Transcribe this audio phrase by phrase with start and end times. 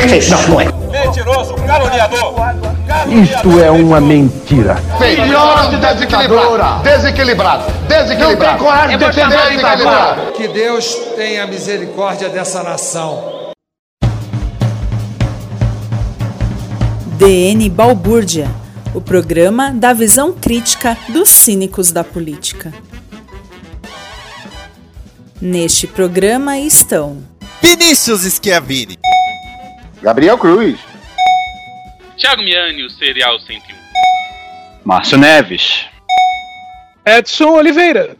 [0.00, 0.30] Perfeito.
[0.30, 0.64] Não, não é.
[0.90, 2.34] Mentiroso, caluniador.
[3.08, 4.76] Isto é uma mentira.
[4.98, 6.82] Melhor de desequilibrado.
[6.82, 7.64] Desequilibrado.
[7.86, 8.40] Desequilibrado.
[8.40, 10.32] Não tem coragem de defender desequilibrado.
[10.32, 13.52] Que Deus tenha misericórdia dessa nação.
[17.18, 18.48] DN Balbúrdia,
[18.94, 22.72] o programa da visão crítica dos cínicos da política.
[25.38, 27.18] Neste programa estão
[27.62, 28.98] Vinícius Schiavini.
[30.02, 30.78] Gabriel Cruz.
[32.16, 33.62] Thiago Miani, o Serial 101.
[34.84, 35.86] Márcio Neves.
[37.04, 38.16] Edson Oliveira.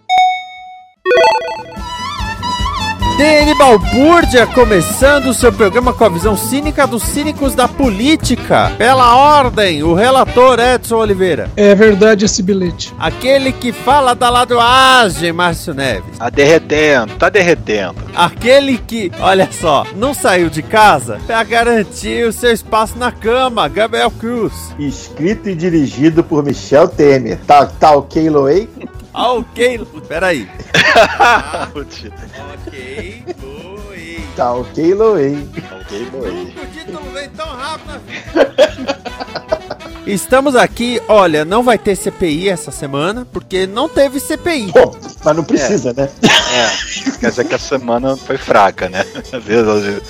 [3.20, 8.72] DN Balbúrdia começando o seu programa com a visão cínica dos cínicos da política.
[8.78, 11.50] Pela ordem, o relator Edson Oliveira.
[11.54, 12.94] É verdade esse bilhete.
[12.98, 16.16] Aquele que fala da ladoagem, Márcio Neves.
[16.16, 17.96] Tá derretendo, tá derretendo.
[18.14, 23.68] Aquele que, olha só, não saiu de casa pra garantir o seu espaço na cama,
[23.68, 24.74] Gabriel Cruz.
[24.78, 27.38] Escrito e dirigido por Michel Temer.
[27.46, 28.66] Tá, tá ok, Loei?
[29.12, 30.48] Ah, ok, peraí.
[31.72, 32.04] Putz.
[32.66, 33.24] Ok,
[33.88, 34.20] oi.
[34.36, 35.48] Tá ok, Loei.
[35.80, 36.54] Ok, boy.
[36.62, 38.00] O título vem tão rápido.
[40.06, 44.72] Estamos aqui, olha, não vai ter CPI essa semana, porque não teve CPI.
[44.72, 46.08] Pô, mas não precisa, né?
[46.22, 49.04] É, quer dizer que a semana foi fraca, né?
[49.46, 50.02] Deus,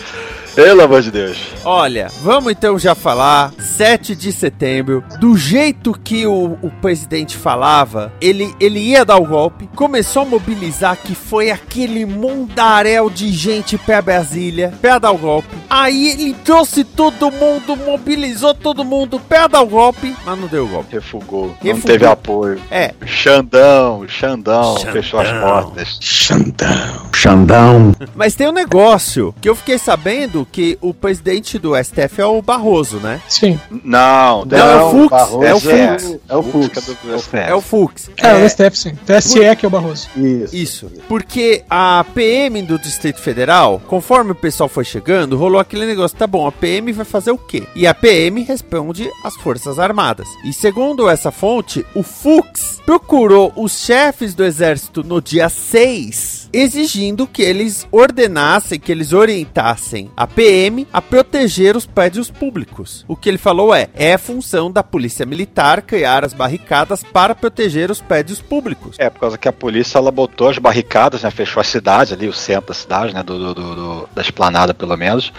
[0.54, 1.38] Pelo amor de Deus.
[1.64, 8.12] Olha, vamos então já falar, 7 de setembro, do jeito que o, o presidente falava,
[8.20, 13.78] ele, ele ia dar o golpe, começou a mobilizar que foi aquele mundaréu de gente
[13.78, 15.48] pra Brasília, pra dar o golpe.
[15.68, 20.64] Aí ele trouxe todo mundo, mobilizou todo mundo pra dar o golpe, mas não deu
[20.64, 20.94] o golpe.
[20.94, 21.46] Refugou.
[21.46, 21.86] Não Refugou.
[21.86, 22.60] teve apoio.
[22.70, 25.98] É, Xandão, Xandão, fechou as portas.
[26.00, 27.94] Xandão.
[28.14, 32.42] mas tem um negócio que eu fiquei sabendo que o presidente do STF é o
[32.42, 33.20] Barroso, né?
[33.28, 33.58] Sim.
[33.84, 36.20] Não, Não, é o Fux, Barroso é o é, Fux.
[36.28, 36.84] É o Fux.
[36.84, 36.96] Fux.
[37.02, 37.36] do STF.
[37.36, 38.10] É o Fux.
[38.16, 38.94] É, o STF, sim.
[39.06, 40.08] TSE que é o Barroso.
[40.16, 40.56] Isso.
[40.56, 46.16] Isso, porque a PM do Distrito Federal, conforme o pessoal foi chegando, rolou aquele negócio,
[46.16, 47.64] tá bom, a PM vai fazer o quê?
[47.74, 50.28] E a PM responde às Forças Armadas.
[50.44, 57.26] E segundo essa fonte, o Fux procurou os chefes do exército no dia 6, exigindo
[57.26, 63.04] que eles ordenassem, que eles orientassem a PM a proteger os prédios públicos.
[63.08, 67.90] O que ele falou é, é função da polícia militar criar as barricadas para proteger
[67.90, 68.96] os prédios públicos.
[68.98, 71.30] É, por causa que a polícia ela botou as barricadas, né?
[71.30, 73.22] Fechou a cidade ali, o centro da cidade, né?
[73.22, 75.32] Do, do- do- do- da esplanada, pelo menos.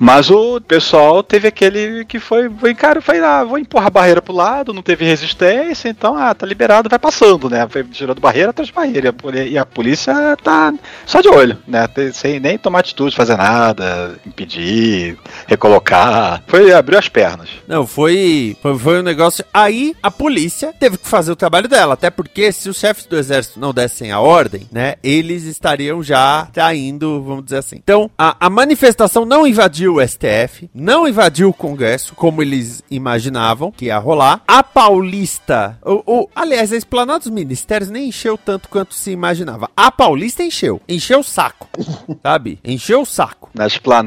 [0.00, 4.22] Mas o pessoal teve aquele que foi, foi cara, foi lá, vou empurrar a barreira
[4.22, 7.66] pro lado, não teve resistência, então, ah, tá liberado, vai passando, né?
[7.68, 9.14] Foi tirando barreira atrás de barreira.
[9.46, 10.72] E a E polícia tá
[11.06, 11.86] só de olho, né?
[12.12, 16.42] Sem nem tomar atitude, fazer nada, impedir, recolocar.
[16.46, 17.48] Foi abrir as pernas.
[17.66, 19.44] Não, foi, foi, foi um negócio.
[19.52, 23.16] Aí a polícia teve que fazer o trabalho dela, até porque se os chefes do
[23.16, 27.76] exército não dessem a ordem, né, eles estariam já traindo, vamos dizer assim.
[27.76, 33.70] Então, a, a manifestação não invadiu o STF, não invadiu o Congresso, como eles imaginavam
[33.72, 34.42] que ia rolar.
[34.46, 39.68] A Paulista, o, o- aliás, a esplanada dos ministérios nem encheu tanto quanto se imaginava.
[39.76, 41.68] A Paulista encheu, encheu o saco,
[42.22, 42.58] sabe?
[42.64, 43.50] Encheu o saco.
[43.54, 44.03] Na esplanada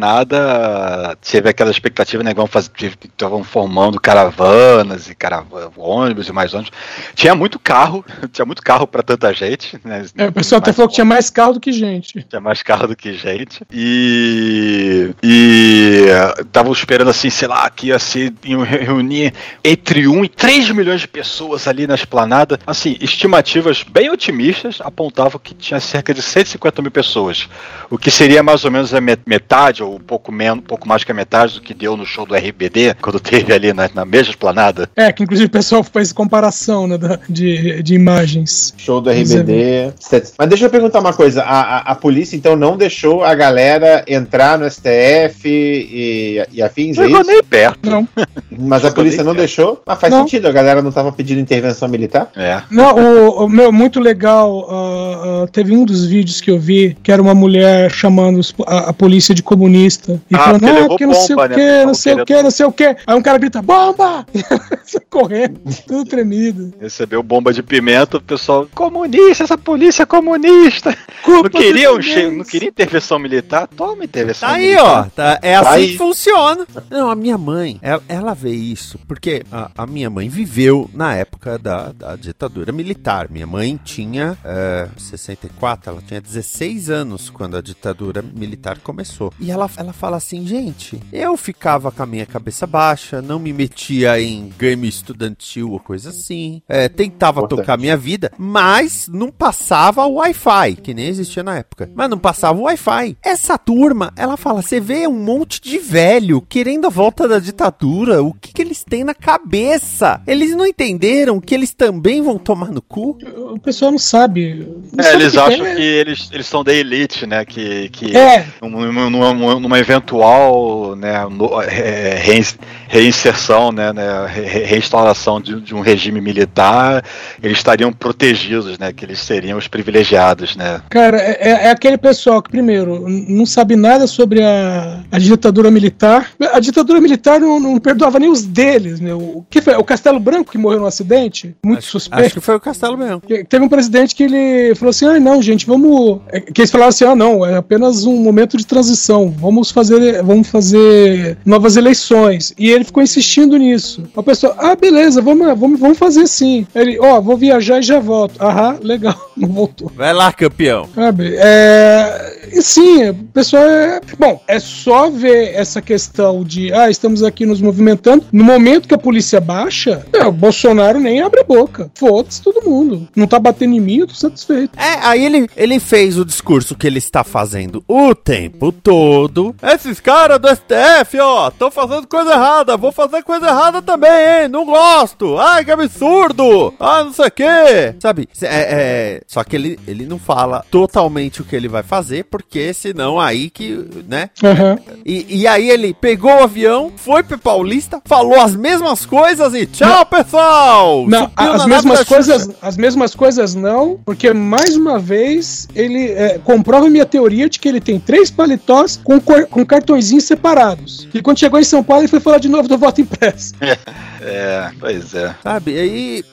[1.21, 2.33] teve aquela expectativa, né?
[2.33, 2.71] vão fazer-
[3.03, 6.71] Estavam formando caravanas e carava- ônibus e mais ônibus.
[7.15, 9.79] Tinha muito carro, tinha muito carro pra tanta gente.
[9.83, 10.05] Né?
[10.17, 12.23] É, o pessoal até falou que tinha mais carro do que gente.
[12.23, 13.63] tinha mais carro do que gente.
[13.71, 15.11] E.
[15.23, 16.05] E.
[16.39, 18.33] Estavam esperando assim, sei lá, que ia se
[18.65, 19.33] reunir
[19.63, 22.59] entre 1 e 3 milhões de pessoas ali na esplanada.
[22.65, 27.47] Assim, estimativas bem otimistas apontavam que tinha cerca de 150 mil pessoas.
[27.89, 30.68] O que seria mais ou menos a me- metade, ou ou um pouco menos, um
[30.68, 33.72] pouco mais que a metade do que deu no show do RBD, quando teve ali
[33.74, 34.89] na, na mesma esplanada.
[34.95, 38.74] É, que inclusive o pessoal faz comparação, né, da- de, de imagens.
[38.78, 39.94] Show do RBD.
[40.38, 44.04] Mas deixa eu perguntar uma coisa: a, a, a polícia então não deixou a galera
[44.07, 46.98] entrar no STF e, e afins?
[46.98, 47.30] é Chegou isso?
[47.31, 47.90] nem perto.
[47.90, 48.07] Não.
[48.51, 49.38] Mas a polícia não perto.
[49.40, 49.81] deixou?
[49.86, 50.22] Mas faz Não.
[50.24, 52.30] sentido, a galera não tava pedindo intervenção militar?
[52.36, 52.62] É.
[52.69, 54.68] Não, o, o meu, muito legal.
[54.69, 58.90] ah, ah, teve um dos vídeos que eu vi que era uma mulher chamando a,
[58.90, 59.76] a polícia de comunista.
[59.85, 61.56] E Ah, falando, porque ah, levou porque não sei bomba, o né?
[61.56, 62.83] que, não sei o tava que, não sei o que.
[63.06, 64.25] Aí um cara grita, bomba!
[65.09, 66.74] Correndo, tudo tremido.
[66.79, 70.95] Recebeu bomba de pimenta, o pessoal, comunista, essa polícia é comunista.
[71.24, 72.27] Culpa Não queria, um che...
[72.29, 73.68] não queria intervenção militar?
[73.68, 74.83] Toma intervenção Tá aí, militar.
[74.83, 75.09] ó.
[75.09, 75.88] tá- é assim Tá aí.
[75.91, 76.68] que funciona.
[76.89, 81.15] Não, a minha mãe, ela, ela vê isso, porque a, a minha mãe viveu na
[81.15, 83.27] época da, da ditadura militar.
[83.30, 89.33] Minha mãe tinha é, 64, ela tinha 16 anos quando a ditadura militar começou.
[89.39, 93.52] E ela, ela fala assim, gente, eu ficava com a minha cabeça baixa, não me
[93.54, 97.60] metia em game estudantil ou coisa assim, é, tentava Importante.
[97.60, 101.90] tocar minha vida, mas não passava o Wi-Fi, que nem existia na época.
[101.96, 103.18] Mas não passava o Wi-Fi.
[103.24, 108.22] Essa turma, ela fala, você vê um monte de velho querendo a volta da ditadura,
[108.24, 110.22] o que, que eles têm na cabeça?
[110.28, 113.18] Eles não entenderam que eles também vão tomar no cu?
[113.52, 114.68] O pessoal não sabe.
[114.94, 115.75] Não É, sabe eles que acham é.
[115.75, 117.44] que eles, eles são da elite, né?
[117.46, 118.46] Que, que É.
[118.62, 122.44] numa, numa- numa eventual né, no- é, rein-
[122.88, 127.04] reinserção, né, né, re- reinstauração de, de um regime militar,
[127.44, 128.92] eles estariam protegidos, né?
[128.94, 130.81] Que eles seriam os privilegiados, né?
[130.89, 135.69] Cara, é, é- é aquele pessoal que, primeiro, não sabe nada sobre a, a ditadura
[135.69, 136.31] militar.
[136.54, 139.18] A ditadura militar não, não perdoava nem os deles, meu.
[139.19, 139.75] O que foi?
[139.75, 141.56] O Castelo Branco que morreu num acidente?
[141.63, 142.33] Muito Acho suspeito.
[142.36, 143.21] que foi o Castelo mesmo.
[143.50, 146.21] Teve um presidente que ele falou assim: ah, não, gente, vamos.
[146.30, 149.30] é, Que eles falaram assim: ah, não, é apenas um momento de transição.
[149.30, 152.53] Vamos fazer, vamos fazer novas eleições.
[152.57, 154.03] E ele ficou insistindo nisso.
[154.15, 156.65] A pessoa, ah, beleza, vamos, vamos, vamos fazer sim.
[156.73, 158.41] Ele, ó, vou viajar e já volto.
[158.41, 159.91] Aham, legal, não voltou.
[159.95, 160.88] Vai lá, campeão.
[160.94, 161.35] Sabe?
[161.38, 164.01] É, e sim, o pessoal é.
[164.17, 168.25] Bom, é só ver essa questão de, ah, estamos aqui nos movimentando.
[168.31, 171.91] No momento que a polícia baixa, é, o Bolsonaro nem abre a boca.
[171.95, 173.07] Foda-se todo mundo.
[173.15, 174.77] Não tá batendo em mim, eu tô satisfeito.
[174.77, 179.26] É, aí ele, ele fez o discurso que ele está fazendo o tempo todo.
[179.62, 182.77] Esses caras do STF, ó, estão fazendo coisa errada.
[182.77, 184.09] Vou fazer coisa errada também,
[184.44, 184.47] hein?
[184.47, 185.38] Não gosto.
[185.38, 186.74] Ai, que absurdo.
[186.79, 187.95] Ah, não sei o quê.
[188.00, 188.29] Sabe?
[188.41, 192.74] É, é, só que ele, ele não fala totalmente o que ele vai fazer, porque
[192.74, 194.29] senão aí que, né?
[194.44, 194.77] Aham.
[195.06, 199.65] E, e aí ele pegou o avião, foi pro Paulista, falou as mesmas coisas e
[199.65, 201.06] tchau, pessoal!
[201.07, 202.57] Não, Subiu as na mesmas coisas, Xuxa.
[202.62, 207.68] as mesmas coisas não, porque mais uma vez ele é, comprova minha teoria de que
[207.68, 211.08] ele tem três paletós com, cor- com cartõezinhos separados.
[211.14, 213.54] E quando chegou em São Paulo, ele foi falar de novo do voto impresso.
[214.22, 215.36] É, pois é.
[215.44, 216.24] Sabe, aí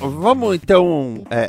[0.00, 1.22] vamos então.
[1.30, 1.40] é,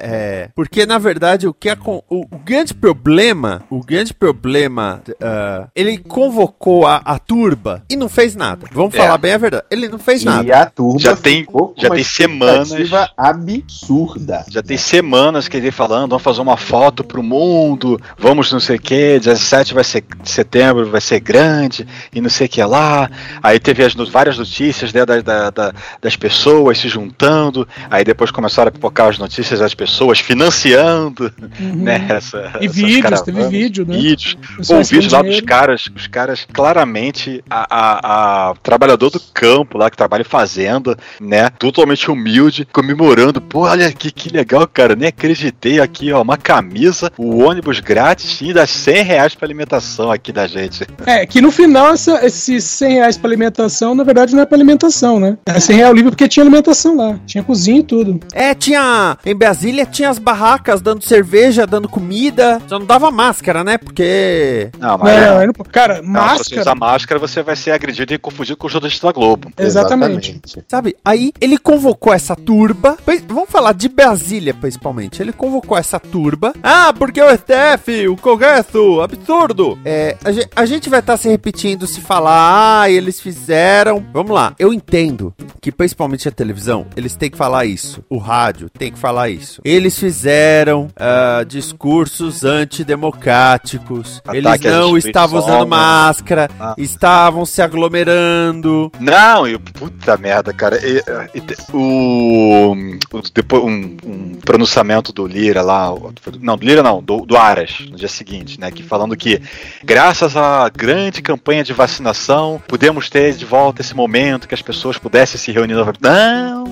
[0.45, 5.67] é, porque na verdade o que acon- o, o grande problema, o grande problema, ah,
[5.75, 8.67] ele convocou a, a turba e não fez nada.
[8.71, 8.97] Vamos É.
[8.97, 9.63] falar bem a verdade.
[9.69, 10.57] Ele não fez E nada.
[10.61, 11.45] a turma Já tem-
[11.77, 12.71] já uma tem semanas.
[13.17, 14.45] absurda.
[14.49, 18.77] Já tem semanas que ele falando, vamos fazer uma foto pro mundo, vamos não sei
[18.77, 22.63] o que, 17 vai ser de setembro, vai ser grande, e não sei o que
[22.63, 23.09] lá.
[23.41, 28.03] Aí teve as no- várias notícias né, da- da- da- das pessoas se juntando, aí
[28.03, 32.05] depois começaram a pipocar as notícias das pessoas financiando, né?
[32.09, 32.61] Essa, Uhum.
[32.61, 33.21] E vídeos, caravanas.
[33.25, 33.97] teve vídeo, né?
[33.97, 34.37] Vídeos.
[34.67, 39.77] Pô, o vídeo lá dos caras, os caras claramente, a, a, a trabalhador do campo
[39.77, 41.49] lá que trabalha em fazenda, né?
[41.49, 43.39] Totalmente humilde, comemorando.
[43.41, 44.95] Pô, olha que, que legal, cara.
[44.95, 46.21] Nem acreditei aqui, ó.
[46.21, 50.85] Uma camisa, o ônibus grátis e ainda 100 reais pra alimentação aqui da gente.
[51.05, 54.55] É, que no final essa- esses 100 reais pra alimentação, na verdade, não é pra
[54.57, 55.37] alimentação, né?
[55.45, 57.17] É 100 reais livre porque tinha alimentação lá.
[57.25, 58.19] Tinha cozinha e tudo.
[58.33, 59.17] É, tinha.
[59.25, 62.61] Em Brasília tinha as barracas dando cerveja, dando comida.
[62.67, 63.77] Só não dava máscara, né?
[63.77, 64.69] Porque.
[64.79, 66.61] Não, Não, é- não- cara, não, se você máscara.
[66.61, 69.49] usar máscara, você vai ser agredido e confundido com o jornalista da Globo.
[69.57, 70.39] Exatamente.
[70.67, 70.95] Sabe?
[71.03, 72.97] Aí ele convocou essa turba.
[73.27, 75.21] Vamos falar de Brasília, principalmente.
[75.21, 76.53] Ele convocou essa turba.
[76.61, 79.77] Ah, porque o STF, o Congresso, absurdo.
[79.85, 84.03] É, a, ge- a gente vai estar se repetindo se falar, ah, eles fizeram.
[84.13, 84.53] Vamos lá.
[84.59, 88.03] Eu entendo que, principalmente a televisão, eles têm que falar isso.
[88.09, 89.61] O rádio tem que falar isso.
[89.63, 94.21] Eles fizeram ah, discursos antidemocráticos.
[94.25, 96.75] Ataque eles não estavam usando máscara, Ah.
[96.77, 98.91] estavam se aglomerando.
[98.99, 100.79] Não, e Puta merda, cara.
[100.85, 101.01] E,
[101.37, 101.41] e,
[101.73, 102.73] o,
[103.11, 105.93] o, depois, um, um, pronunciamento do Lira lá.
[106.39, 108.71] Não, do Lira não, do, do Aras, no dia seguinte, né?
[108.71, 109.41] Que falando que,
[109.83, 114.97] graças à grande campanha de vacinação, pudemos ter de volta esse momento que as pessoas
[114.97, 115.75] pudessem se reunir.
[116.01, 116.63] Não,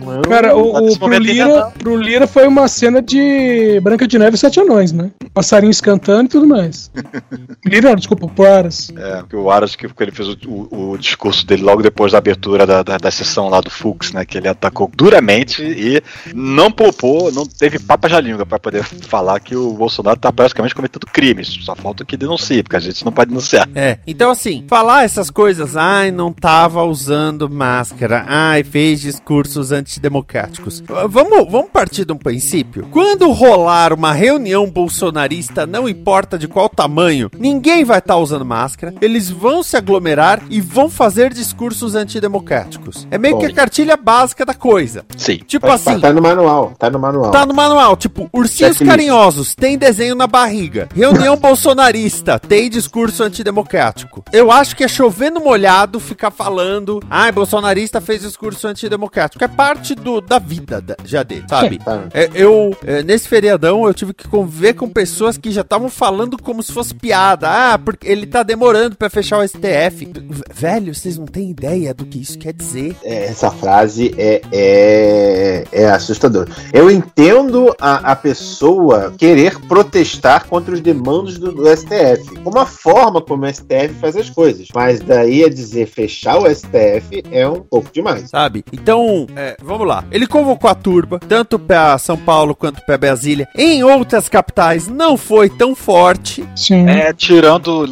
[0.00, 4.36] não, Cara, o, o pro, Lira, pro Lira foi uma cena de Branca de Neve
[4.36, 5.10] e Sete Anões, né?
[5.34, 6.90] Passarinhos cantando e tudo mais.
[7.64, 8.90] Lira, desculpa, pro Aras.
[8.96, 12.18] É, porque o Aras, que ele fez o, o, o, discurso dele logo depois da
[12.18, 14.24] abertura da, da, da, sessão lá do Fux, né?
[14.24, 16.02] Que ele atacou duramente e
[16.34, 20.74] não poupou, não teve papas na língua pra poder falar que o Bolsonaro tá praticamente
[20.74, 21.48] cometendo crimes.
[21.62, 23.68] Só falta que denuncie, porque a gente não pode denunciar.
[23.74, 29.89] É, então assim, falar essas coisas, ai, não tava usando máscara, ai, fez discursos anti
[29.98, 30.82] democráticos.
[31.08, 32.86] Vamos, vamos partir de um princípio?
[32.90, 38.44] Quando rolar uma reunião bolsonarista, não importa de qual tamanho, ninguém vai estar tá usando
[38.44, 43.08] máscara, eles vão se aglomerar e vão fazer discursos antidemocráticos.
[43.10, 43.40] É meio Bom.
[43.40, 45.04] que a cartilha básica da coisa.
[45.16, 45.38] Sim.
[45.38, 45.98] Tipo assim.
[45.98, 47.30] Tá no manual, tá no manual.
[47.30, 47.96] Tá no manual.
[47.96, 50.88] Tipo, ursinhos carinhosos, tem desenho na barriga.
[50.94, 54.24] Reunião bolsonarista, tem discurso antidemocrático.
[54.32, 59.42] Eu acho que é chovendo molhado ficar falando, ai, ah, bolsonarista fez discurso antidemocrático.
[59.42, 61.80] É parte parte do, da vida da, já dele, sabe?
[62.12, 66.40] É, eu, é, nesse feriadão, eu tive que conviver com pessoas que já estavam falando
[66.40, 67.48] como se fosse piada.
[67.48, 70.12] Ah, porque ele tá demorando para fechar o STF.
[70.54, 72.94] Velho, vocês não têm ideia do que isso quer dizer.
[73.02, 76.50] É, essa frase é, é, é assustadora.
[76.72, 82.66] Eu entendo a, a pessoa querer protestar contra os demandos do, do STF, como a
[82.66, 84.68] forma como o STF faz as coisas.
[84.74, 88.28] Mas daí a dizer fechar o STF é um pouco demais.
[88.28, 88.64] Sabe?
[88.72, 90.04] Então, é, vamos lá.
[90.10, 93.48] Ele convocou a turba, tanto para São Paulo quanto para Brasília.
[93.56, 96.44] Em outras capitais não foi tão forte.
[96.56, 96.88] Sim.
[96.88, 97.86] É, tirando,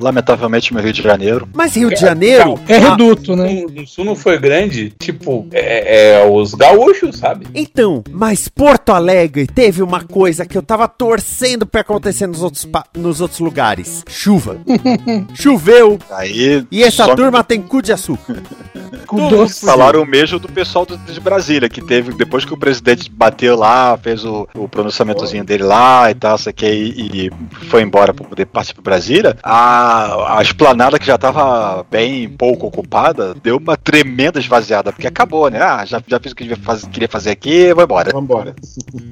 [0.00, 1.46] lamentavelmente, meu Rio de Janeiro.
[1.52, 2.58] Mas Rio de Janeiro.
[2.66, 3.66] É, é reduto, né?
[3.70, 4.90] No Sul não foi grande.
[4.98, 7.46] Tipo, é, é, os gaúchos, sabe?
[7.54, 12.66] Então, mas Porto Alegre teve uma coisa que eu tava torcendo pra acontecer nos outros,
[12.96, 14.56] nos outros lugares: chuva.
[15.34, 15.98] Choveu.
[16.10, 18.42] Aí, e essa turma tem cu de açúcar.
[19.28, 19.64] Doce.
[19.64, 23.56] Falaram o mesmo do pessoal do, de Brasília, que teve, depois que o presidente bateu
[23.56, 27.30] lá, fez o, o pronunciamentozinho dele lá e tal, isso aqui, e, e
[27.68, 32.66] foi embora para poder partir para Brasília, a, a esplanada que já estava bem pouco
[32.66, 35.60] ocupada, deu uma tremenda esvaziada, porque acabou, né?
[35.60, 36.48] Ah, já, já fiz o que
[36.92, 38.12] queria fazer aqui, vou embora.
[38.12, 38.54] Vou embora.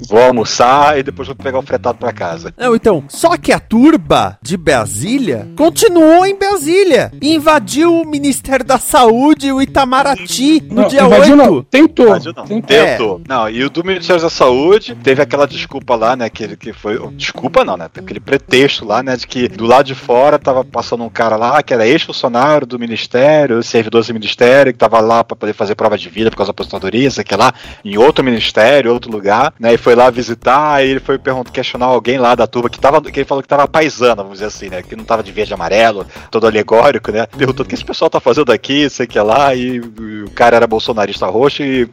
[0.08, 2.52] Vou almoçar e depois vou pegar o fretado para casa.
[2.58, 8.78] Não, então, só que a turba de Brasília continuou em Brasília, invadiu o Ministério da
[8.78, 11.36] Saúde, o Itamaraty, no não, dia 8.
[11.36, 12.08] Não, tentou.
[12.08, 12.20] Não.
[12.20, 12.62] Tentou.
[12.62, 13.20] tentou.
[13.24, 13.28] É.
[13.28, 16.28] Não, e o do Ministério da Saúde teve aquela desculpa lá, né?
[16.28, 16.98] Que, que foi.
[17.12, 17.86] Desculpa não, né?
[17.86, 19.16] Aquele pretexto lá, né?
[19.16, 22.78] De que do lado de fora tava passando um cara lá que era ex-funcionário do
[22.78, 26.52] Ministério, servidor do Ministério, que tava lá para poder fazer prova de vida por causa
[26.52, 27.52] da aposentadoria, sei que lá,
[27.84, 29.74] em outro ministério, outro lugar, né?
[29.74, 33.00] E foi lá visitar, e ele foi perguntar, questionar alguém lá da turma que tava.
[33.00, 34.82] Que ele falou que tava paisana, vamos dizer assim, né?
[34.82, 37.26] Que não tava de verde e amarelo, todo alegórico, né?
[37.26, 40.66] Perguntou o que esse pessoal tá fazendo aqui, sei que lá, e o cara era
[40.66, 41.88] bolsonarista roxo e,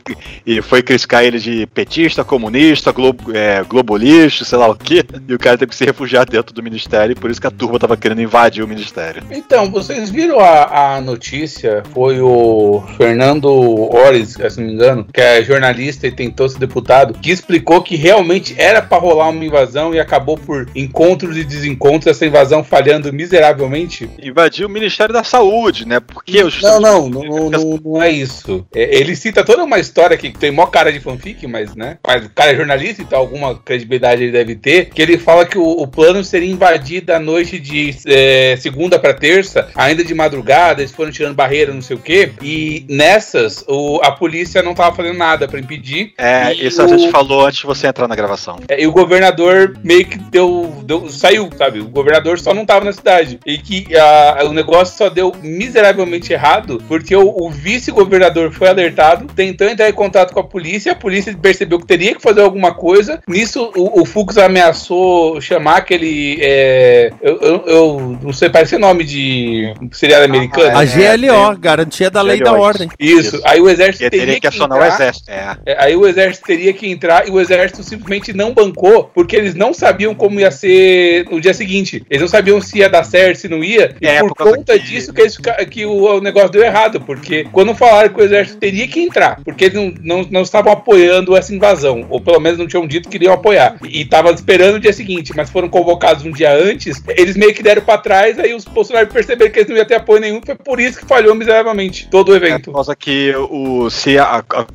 [0.46, 5.34] e foi criticar ele de petista, comunista, globo, é, globalista, sei lá o que, e
[5.34, 7.80] o cara teve que se refugiar dentro do ministério, e por isso que a turma
[7.80, 9.24] tava querendo invadir o ministério.
[9.32, 11.84] Então, vocês viram a, a notícia?
[11.94, 13.50] Foi o Fernando
[13.94, 17.96] Ores, se não me engano, que é jornalista e tentou ser deputado, que explicou que
[17.96, 23.12] realmente era para rolar uma invasão e acabou por encontros e desencontros essa invasão falhando
[23.12, 24.10] miseravelmente.
[24.22, 26.00] Invadiu o Ministério da Saúde, né?
[26.00, 26.62] Porque os...
[26.62, 28.65] não, não, não, não, não é isso.
[28.74, 31.98] É, ele cita toda uma história que tem mó cara de fanfic, mas, né?
[32.08, 34.86] Mas o cara é jornalista, então alguma credibilidade ele deve ter.
[34.86, 39.13] Que ele fala que o, o plano seria invadir da noite de é, segunda para
[39.13, 42.31] terça, ainda de madrugada, eles foram tirando barreira, não sei o quê.
[42.41, 46.13] E nessas, o, a polícia não tava fazendo nada para impedir.
[46.17, 48.58] É, isso o, a gente falou antes de você entrar na gravação.
[48.70, 51.10] É, e o governador meio que deu, deu.
[51.10, 51.81] saiu, sabe?
[51.81, 53.38] O governador só não tava na cidade.
[53.46, 59.27] E que a, o negócio só deu miseravelmente errado porque o, o vice-governador foi alertado,
[59.48, 62.74] tentou entrar em contato com a polícia, a polícia percebeu que teria que fazer alguma
[62.74, 63.21] coisa.
[63.27, 66.38] Nisso, o, o Fux ameaçou chamar aquele.
[66.41, 70.77] É, eu, eu, eu, não sei, parece nome de seriado americano.
[70.77, 72.89] A GLO, é, Garantia da Lei da Ordem.
[73.00, 73.21] Isso.
[73.36, 73.41] Isso.
[73.45, 75.31] Aí o exército teria, teria, que, acionar entrar, o exército.
[75.31, 75.57] É.
[75.65, 75.83] é.
[75.83, 79.74] Aí o exército teria que entrar e o exército simplesmente não bancou, porque eles não
[79.74, 82.05] sabiam como ia ser no dia seguinte.
[82.10, 83.95] Eles não sabiam se ia dar certo, se não ia.
[84.01, 84.86] E é, por, por conta que...
[84.86, 85.38] disso que, eles,
[85.69, 87.01] que o, o negócio deu errado.
[87.01, 90.71] Porque quando falaram que o exército teria que entrar, porque eles não, não, não estavam
[90.73, 93.77] apoiando essa invasão, ou pelo menos não tinham dito que iriam apoiar.
[93.83, 97.63] E estavam esperando o dia seguinte, mas foram convocados um dia antes, eles meio que
[97.63, 100.55] deram pra trás, aí os Bolsonaro perceberam que eles não iam ter apoio nenhum, foi
[100.55, 102.65] por isso que falhou miseravelmente todo o É evento.
[102.65, 104.65] por causa que o, se a, a,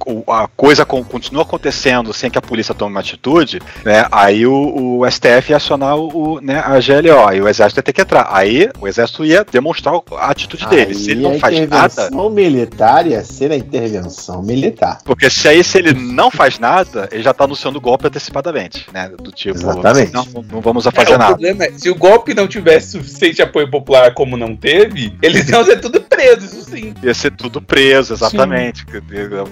[0.45, 4.99] a coisa con- continua acontecendo sem que a polícia tome uma atitude, né, aí o,
[5.01, 8.29] o STF ia acionar o, né, a GLO, e o exército ia ter que entrar.
[8.31, 10.95] Aí o exército ia demonstrar a atitude dele.
[10.95, 14.99] Se ele Aí não a faz nada, intervenção militar ia ser a intervenção militar.
[15.05, 18.87] porque se aí se ele não faz nada, ele já tá anunciando o golpe antecipadamente,
[18.93, 19.11] né?
[19.21, 20.13] Do tipo, Exatamente.
[20.13, 21.31] Não, não vamos a É, fazer o nada.
[21.33, 25.65] problema é, se o golpe não tivesse suficiente apoio popular como não teve, eles iam
[25.65, 26.95] ser tudo presos, isso sim.
[27.03, 28.85] Ia ser tudo preso, exatamente.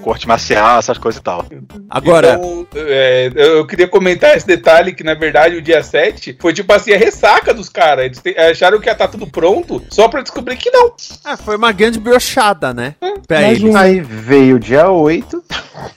[0.03, 1.45] Corte marcial, essas coisas e tal.
[1.89, 6.53] Agora, Então, é, eu queria comentar esse detalhe que, na verdade, o dia 7 foi
[6.53, 8.05] tipo assim, a ressaca dos caras.
[8.07, 10.93] Eles te- acharam que ia estar tudo pronto só pra descobrir que não.
[11.25, 12.95] ah, foi uma grande brochada, né?
[13.27, 13.63] Pra eles.
[13.63, 13.77] um.
[13.77, 15.43] Aí veio o dia 8.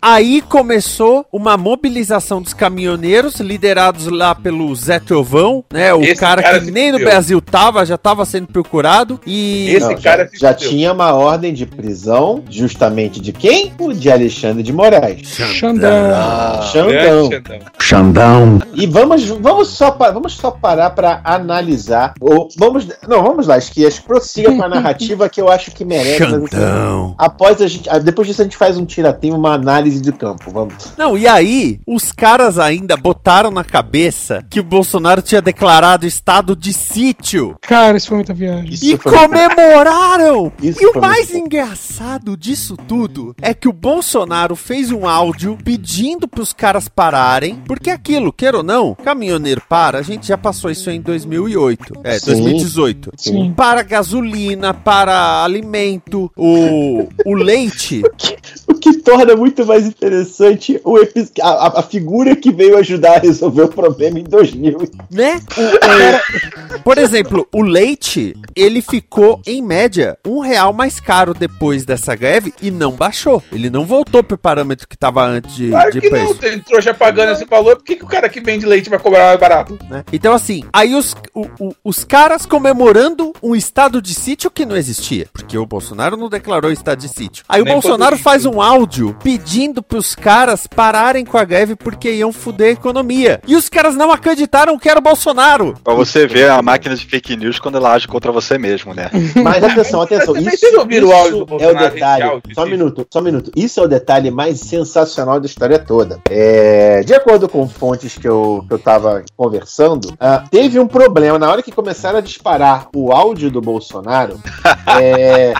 [0.02, 5.94] Aí começou uma mobilização dos caminhoneiros, liderados lá pelo Zé Trovão, né?
[5.94, 6.98] O cara, cara que nem no.
[6.98, 9.20] Brasil tava, já tava sendo procurado.
[9.26, 9.70] E.
[9.70, 13.74] Esse Não, cara já, já tinha uma ordem de prisão, justamente de quem?
[13.80, 15.28] O de Alexandre de Moraes.
[15.28, 16.12] Xandão.
[16.14, 17.30] Ah, Xandão.
[17.32, 17.60] Xandão.
[17.80, 18.60] Xandão.
[18.74, 22.14] E vamos, vamos, só, vamos só parar para analisar.
[22.20, 26.18] Ou, vamos, não, vamos lá, Esquias, prossiga com a narrativa que eu acho que merece.
[26.18, 27.16] Xandão.
[27.18, 30.50] após a gente, depois disso a gente faz um tirateio, uma análise de campo.
[30.50, 30.94] Vamos.
[30.98, 36.56] Não, e aí, os caras ainda botaram na cabeça que o Bolsonaro tinha declarado estado
[36.56, 37.56] de sítio.
[37.62, 38.74] Cara, isso foi muita viagem.
[38.74, 40.52] Isso E foi- comemoraram!
[40.62, 45.58] Isso e o mais muito engraçado disso tudo é que o Bolsonaro fez um áudio
[45.64, 50.72] pedindo pros caras pararem, porque aquilo, queira ou não, caminhoneiro para, a gente já passou
[50.72, 52.26] isso em 2008, é, Sim.
[52.26, 53.12] 2018.
[53.18, 53.54] Sim.
[53.56, 58.02] Para gasolina, para alimento, o, o leite.
[58.68, 63.20] O que torna muito mais interessante o a, a- a figura que veio ajudar a
[63.20, 64.78] resolver o problema em 2000.
[65.12, 65.42] né?
[65.58, 71.86] O- o- por exemplo, o leite, ele ficou, em média, um real mais caro depois
[71.86, 73.42] dessa greve e não baixou.
[73.52, 76.26] Ele não voltou pro parâmetro que tava antes de, Claro de que preço.
[76.26, 79.00] não, tem trouxa pagando esse valor, por que, que o cara que vende leite vai
[79.00, 79.78] cobrar mais barato?
[79.90, 80.04] né?
[80.12, 84.76] Então, assim, aí os, o- o- os caras comemorando um estado de sítio que não
[84.78, 87.44] existia, porque o Bolsonaro não declarou estado de sítio.
[87.50, 92.12] Aí Nem o Bolsonaro faz um áudio pedindo pros caras pararem com a greve porque
[92.12, 93.42] iam fuder a economia.
[93.48, 95.74] E os caras não acreditaram que era o Bolsonaro.
[95.84, 99.10] Pra você ver a máquina de fake news quando ela age contra você mesmo, né?
[99.44, 100.36] Mas atenção, atenção.
[100.38, 102.24] Isso, ouviram o áudio do isso é o detalhe.
[102.24, 103.52] áudio, Só um minuto, só um minuto.
[103.56, 106.20] Isso é o detalhe mais sensacional da história toda.
[106.30, 111.40] É, de acordo com fontes que eu, que eu tava conversando, ah, teve um problema.
[111.40, 114.40] Na hora que começaram a disparar o áudio do Bolsonaro,
[115.02, 115.54] é,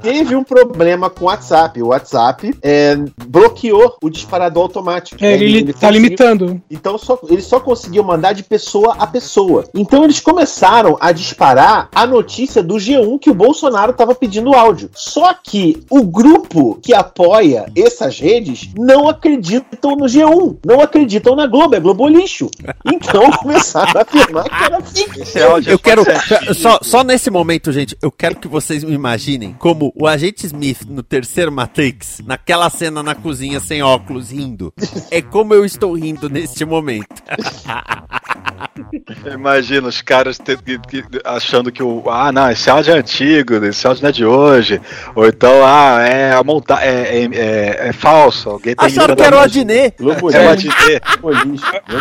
[0.00, 1.82] teve um problema com o WhatsApp.
[1.82, 2.21] O WhatsApp
[2.62, 5.22] é, bloqueou o disparador automático.
[5.24, 6.62] É, ele, tá conseguiu- limitando.
[6.70, 9.64] então só, ele só conseguiu mandar de pessoa a pessoa.
[9.74, 14.90] Então eles começaram a disparar a notícia do G1 que o Bolsonaro estava pedindo áudio.
[14.94, 21.46] Só que o grupo que apoia essas redes não acreditam no G1, não acreditam na
[21.46, 22.50] Globo, é Globo lixo.
[22.84, 25.20] Então começaram a afirmar que era fake.
[25.22, 26.02] Esse áudio Eu quero.
[26.54, 30.82] Só, só nesse momento, gente, eu quero que vocês me imaginem como o agente Smith
[30.88, 34.72] no terceiro Matrix, naquela cena na cozinha sem óculos, rindo.
[35.10, 37.06] É como eu estou rindo neste momento.
[39.32, 42.02] Imagina os caras te- que- que- achando que o.
[42.08, 44.80] Ah, não, esse áudio é antigo, esse áudio não é de hoje.
[45.14, 48.50] Ou então, ah, é a monta é, é, é- é falso.
[48.50, 49.96] Alguém tá Acharam que era o a Adnet.
[50.00, 50.28] É o.
[50.48, 51.00] Adnet.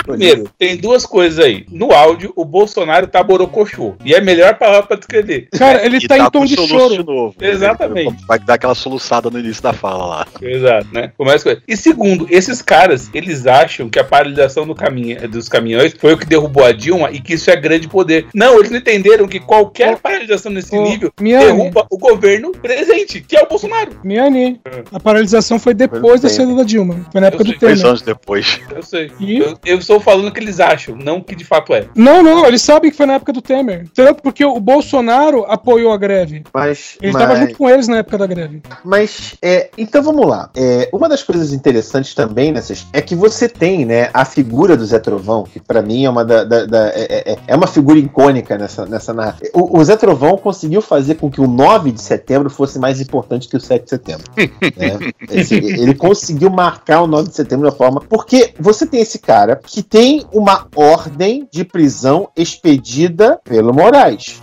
[0.04, 1.66] Primeiro, tem duas coisas aí.
[1.70, 3.96] No áudio, o Bolsonaro tá borocochô.
[4.06, 5.48] E é a melhor palavra pra descrever.
[5.58, 6.98] Cara, ele E tá, em com tom de choro.
[6.98, 7.36] de novo.
[7.40, 8.24] Exatamente.
[8.28, 10.28] Vai dar aquela soluçada no início da fala lá.
[10.42, 11.12] Exato, né?
[11.18, 11.62] Começa.
[11.68, 16.18] E segundo, esses caras, eles acham que a paralisação do caminho, dos caminhões foi o
[16.18, 18.28] que derrubou a Dilma e que isso é grande poder.
[18.34, 21.46] Não, eles não entenderam que qualquer paralisação nesse nível Miane.
[21.46, 23.92] derruba o governo presente, que é o Bolsonaro.
[24.04, 24.60] Miane,
[24.92, 27.06] a paralisação foi depois Foi da saída da Dilma.
[27.12, 27.90] Foi na época Eu do sei, Dois Temer.
[27.90, 28.62] anos depois.
[28.76, 29.12] Eu sei.
[29.20, 29.40] E?
[29.40, 31.86] Eu, eu estou falando o que eles acham, não o que de fato é.
[31.96, 33.82] Não, não, eles sabem que foi na época do Temer.
[33.84, 34.16] Entendeu?
[34.16, 36.44] Porque o Bolsonaro apoiou a greve.
[36.54, 37.22] Mas, Ele mas...
[37.22, 38.62] tava junto com eles na época da greve.
[38.84, 40.50] Mas, é, então vamos lá.
[40.56, 44.86] É, uma das coisas interessantes também nessas é que você tem, né, a figura do
[44.86, 47.98] Zé Trovão, que pra mim é uma da, da- da- é, é- é uma figura
[48.00, 49.50] icônica nessa, nessa narrativa.
[49.54, 53.48] O, o Zé Trovão conseguiu fazer com que o 9 de setembro fosse mais importante
[53.48, 54.24] que o 7 de setembro.
[54.38, 55.12] né?
[55.32, 58.02] Esse- ele conseguiu marcar o 9 de setembro da forma.
[58.02, 64.40] Porque você tem esse cara que tem uma ordem de prisão expedida pelo Moraes.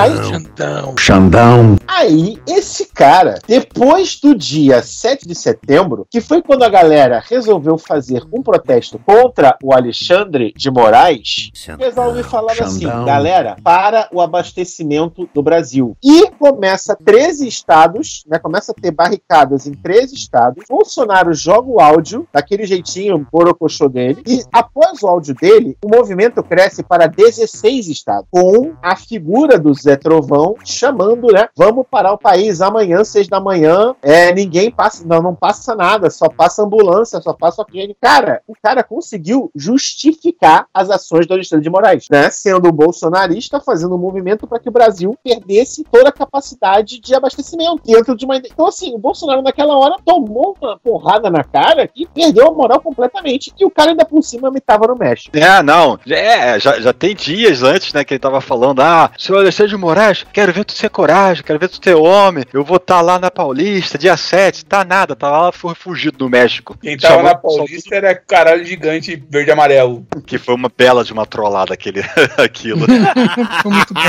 [0.00, 0.94] Aí, Xandão.
[0.98, 1.76] Xandão.
[1.86, 7.78] Aí, esse cara, depois do dia 7 de setembro, que foi quando a galera resolveu
[7.78, 15.28] fazer um protesto contra o Alexandre de Moraes, resolve falar assim: galera, para o abastecimento
[15.34, 15.96] do Brasil.
[16.02, 18.38] E começa 13 estados, né?
[18.38, 20.64] Começa a ter barricadas em 13 estados.
[20.68, 26.42] Bolsonaro joga o áudio, daquele jeitinho borocochô dele, e após o áudio dele, o movimento
[26.42, 31.48] cresce para 16 estados, com a figura do Zé Trovão chamando, né?
[31.56, 33.94] Vamos parar o país amanhã, seis da manhã.
[34.02, 37.96] É, ninguém passa, não, não passa nada, só passa ambulância, só passa oxigênio.
[38.00, 42.30] Cara, o cara conseguiu justificar as ações do Alexandre de Moraes, né?
[42.30, 47.14] Sendo um bolsonarista, fazendo um movimento para que o Brasil perdesse toda a capacidade de
[47.14, 48.36] abastecimento dentro de uma.
[48.36, 52.80] Então, assim, o Bolsonaro naquela hora tomou uma porrada na cara e perdeu a moral
[52.80, 53.52] completamente.
[53.58, 55.36] E o cara ainda por cima me tava no México.
[55.36, 55.98] É, não.
[56.08, 59.76] É, já, já tem dias antes, né, que ele tava falando, ah, senhor Alexandre de
[59.76, 63.18] Moraes, quero ver tu ter coragem, quero ver tu ter homem, eu vou estar lá
[63.18, 66.76] na Paulista, dia 7, tá nada, tava lá foi fugido no México.
[66.80, 70.06] Quem tava Chamou na Paulista era caralho gigante verde e amarelo.
[70.26, 72.00] Que foi uma bela de uma trollada aquele,
[72.38, 72.86] aquilo.
[73.62, 74.00] Foi muito bom.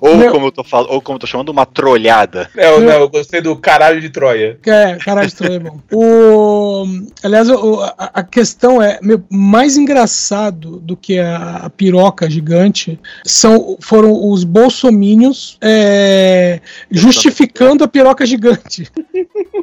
[0.00, 2.48] ou, Meu- como eu tô falando, ou como eu tô chamando, uma trolhada.
[2.56, 4.58] É, eu, não, eu gostei do caralho de Troia.
[4.64, 5.80] É, caralho de Troia é bom.
[5.92, 6.84] O,
[7.22, 12.98] aliás, o- a, a questão é, meu, mais engraçado do que a, a piroca gigante
[13.24, 18.88] são, foram os bolsomínios é, justificando a piroca gigante.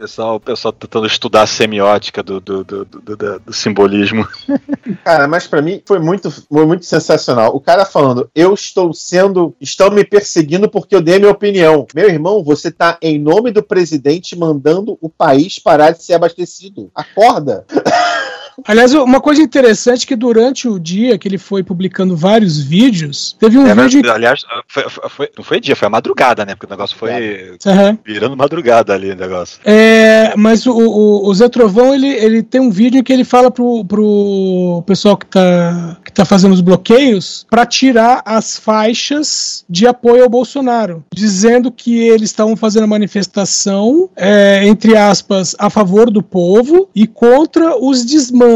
[0.00, 4.26] Pessoal, o pessoal tentando estudar a semiótica do, do, do, do- simbolismo.
[5.04, 7.54] Cara, mas pra mim foi muito, foi muito sensacional.
[7.54, 11.86] O cara falando, eu estou sendo, estão me perseguindo porque eu dei minha opinião.
[11.94, 16.90] Meu irmão, você tá em nome do presidente mandando o país parar de ser abastecido.
[16.94, 17.66] Acorda.
[18.66, 23.36] Aliás, uma coisa interessante é que durante o dia que ele foi publicando vários vídeos,
[23.38, 24.12] teve um É, mas, vídeo.
[24.12, 26.54] aliás, foi, foi- não foi dia, foi a madrugada, né?
[26.54, 27.10] Porque o negócio foi
[27.66, 27.98] Aham.
[28.04, 29.60] virando madrugada ali o negócio.
[29.64, 33.24] É, mas o, o, o Zé Trovão, ele, ele tem um vídeo em que ele
[33.24, 39.64] fala pro, pro pessoal que tá, que tá fazendo os bloqueios para tirar as faixas
[39.68, 45.70] de apoio ao Bolsonaro, dizendo que eles estavam fazendo a manifestação, é, entre aspas, a
[45.70, 48.49] favor do povo e contra os desmandos,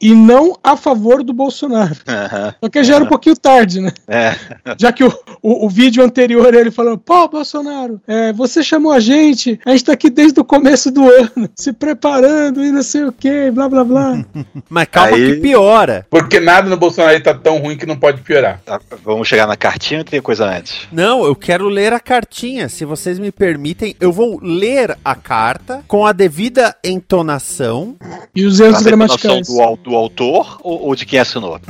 [0.00, 1.94] e não a favor do Bolsonaro.
[2.62, 3.90] Só que já era um pouquinho tarde, né?
[4.08, 4.34] É.
[4.78, 9.00] Já que o, o, o vídeo anterior ele falando, pô, Bolsonaro, é, você chamou a
[9.00, 13.04] gente, a gente tá aqui desde o começo do ano, se preparando e não sei
[13.04, 14.24] o que, blá blá blá.
[14.68, 16.06] Mas calma Aí- que piora.
[16.10, 18.60] Porque nada no Bolsonaro tá tão ruim que não pode piorar.
[18.64, 20.88] Tá, vamos chegar na cartinha ou tem coisa antes?
[20.92, 22.68] Não, eu quero ler a cartinha.
[22.68, 27.96] Se vocês me permitem, eu vou ler a carta com a devida entonação.
[28.34, 31.60] E os erros Pra ter noção do, do autor ou, ou de quem assinou?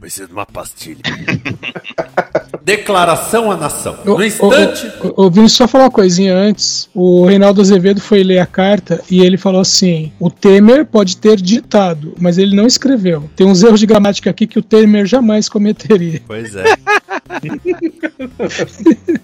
[0.00, 1.00] Precisa de uma pastilha.
[2.64, 3.96] Declaração à nação.
[4.06, 4.90] Ô, No instante.
[5.14, 6.88] ô, Vini, só falar uma coisinha antes.
[6.94, 11.36] O Reinaldo Azevedo foi ler a carta e ele falou assim: o Temer pode ter
[11.36, 13.28] ditado, mas ele não escreveu.
[13.36, 16.22] Tem uns erros de gramática aqui que o Temer jamais cometeria.
[16.26, 16.64] Pois é.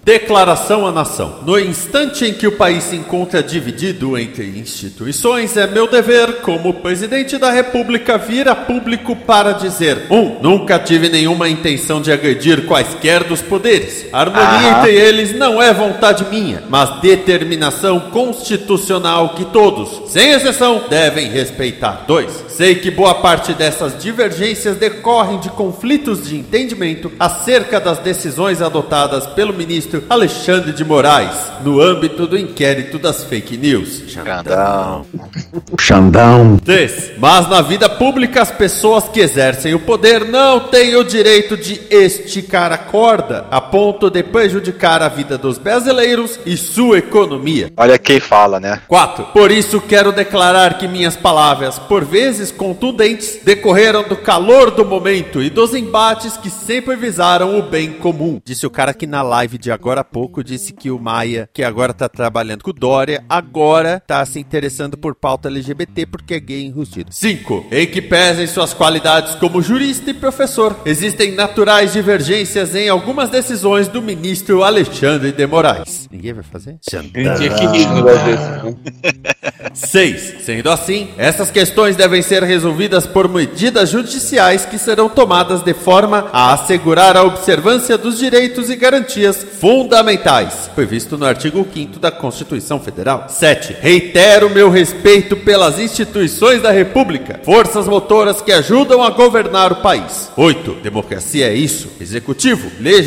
[0.03, 1.39] Declaração à nação.
[1.45, 6.73] No instante em que o país se encontra dividido entre instituições, é meu dever, como
[6.75, 10.15] presidente da República, vir a público para dizer: 1.
[10.15, 14.07] Um, nunca tive nenhuma intenção de agredir quaisquer dos poderes.
[14.11, 14.79] A harmonia Aham.
[14.79, 22.03] entre eles não é vontade minha, mas determinação constitucional que todos, sem exceção, devem respeitar.
[22.05, 22.45] 2.
[22.49, 29.25] Sei que boa parte dessas divergências decorrem de conflitos de entendimento acerca das decisões adotadas
[29.27, 34.03] pelo ministro Alexandre de Moraes no âmbito do inquérito das fake news.
[34.09, 35.05] Xandão.
[35.79, 36.57] Xandão.
[36.57, 37.11] 3.
[37.17, 41.79] Mas na vida pública, as pessoas que exercem o poder não têm o direito de
[41.89, 47.71] esticar a corda a ponto de prejudicar a vida dos brasileiros e sua economia.
[47.77, 48.81] Olha quem fala, né?
[48.87, 49.25] 4.
[49.25, 55.41] Por isso quero declarar que minhas palavras, por vezes contundentes, decorreram do calor do momento
[55.41, 58.39] e dos embates que sempre visaram o bem comum.
[58.43, 61.63] Disse o cara que na live de agora há pouco disse que o Maia, que
[61.63, 66.39] agora tá trabalhando com o Dória, agora tá se interessando por pauta LGBT porque é
[66.39, 67.11] gay enrustido.
[67.11, 67.67] 5.
[67.71, 73.89] Em que pesem suas qualidades como jurista e professor, existem naturais divergências em algumas decisões
[73.89, 76.07] do ministro Alexandre de Moraes.
[76.09, 76.77] Ninguém vai fazer?
[77.13, 78.43] Ele tinha que rir no negócio desse.
[78.43, 79.31] né?
[79.73, 80.35] 6.
[80.45, 86.29] Sendo assim, essas questões devem ser resolvidas por medidas judiciais que serão tomadas de forma
[86.31, 92.79] a assegurar a observância dos direitos e garantias fundamentais, previsto no artigo 5 da Constituição
[92.79, 93.25] Federal.
[93.27, 93.75] 7.
[93.81, 100.31] Reitero meu respeito pelas instituições da República, forças motoras que ajudam a governar o país.
[100.37, 100.75] 8.
[100.75, 103.00] Democracia é isso: executivo, legislativo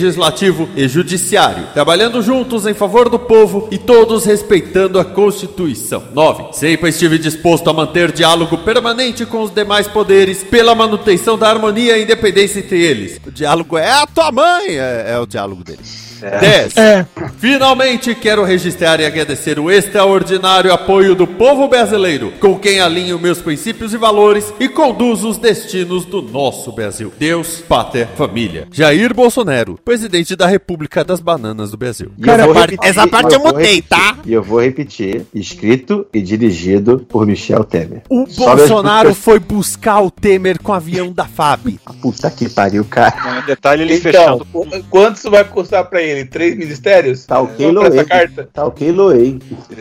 [0.77, 6.03] e judiciário, trabalhando juntos em favor do povo e todos respeitando a Constituição.
[6.13, 6.53] 9.
[6.53, 11.99] Sempre estive disposto a manter diálogo permanente com os demais poderes pela manutenção da harmonia
[11.99, 13.21] e independência entre eles.
[13.27, 16.14] O diálogo é a tua mãe, é, é o diálogo deles.
[16.31, 16.77] 10.
[16.77, 17.07] É.
[17.39, 23.41] Finalmente quero registrar e agradecer o extraordinário apoio do povo brasileiro, com quem alinho meus
[23.41, 27.13] princípios e valores e conduzo os destinos do nosso Brasil.
[27.19, 28.67] Deus, pátria, família.
[28.73, 32.11] Jair Bolsonaro, presidente da República das Bananas do Brasil.
[32.19, 34.19] E eu vou parte- repetir, essa parte eu mudei, repetir, tá?
[34.25, 38.03] E eu vou repetir: escrito e dirigido por Michel Temer.
[38.09, 41.79] O as Bolsonaro músicas- foi buscar o Temer com o avião da FAB.
[42.01, 43.15] Puta que pariu, cara.
[43.43, 44.47] Um detalhe, ele Então, fechando.
[44.47, 46.14] qu- quanto isso vai custar pra ele?
[46.25, 47.25] Três ministérios?
[47.25, 48.05] Tá ok, Loei.
[48.53, 49.39] Tá ok, Loei.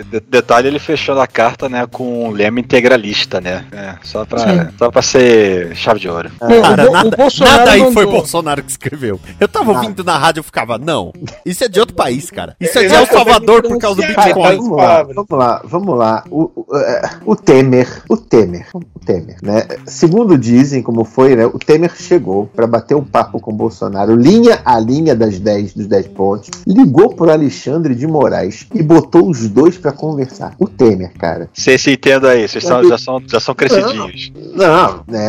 [0.10, 3.66] De- detalhe, ele fechando a carta, né, com um lema integralista, né?
[3.72, 4.70] É, só, pra, Sim.
[4.78, 6.32] só pra ser chave de ouro.
[6.42, 9.20] O Cara, nada, Bolsonaro nada aí mandou- foi Bolsonaro que escreveu.
[9.40, 11.12] Eu tava ouvindo na rádio e ficava, não,
[11.46, 12.56] isso é de outro país, cara.
[12.60, 14.34] Isso é de El Salvador por causa do Bitcoin.
[14.34, 14.56] cara.
[14.56, 16.24] Vamos lá, vamos lá, vamos lá.
[16.32, 19.68] O, o, é, o Temer, o Temer, o Temer, né?
[19.86, 21.46] Segundo dizem, como foi, né?
[21.46, 25.74] O Temer chegou para bater um papo com o Bolsonaro, linha a linha das 10
[25.74, 30.54] dos 10 pontos, ligou pro Alexandre de Moraes e botou os dois para conversar.
[30.60, 31.50] O Temer, cara.
[31.54, 34.32] Vocês se entendam aí, vocês são- já, são, já são crescidinhos.
[34.54, 35.24] Não, né?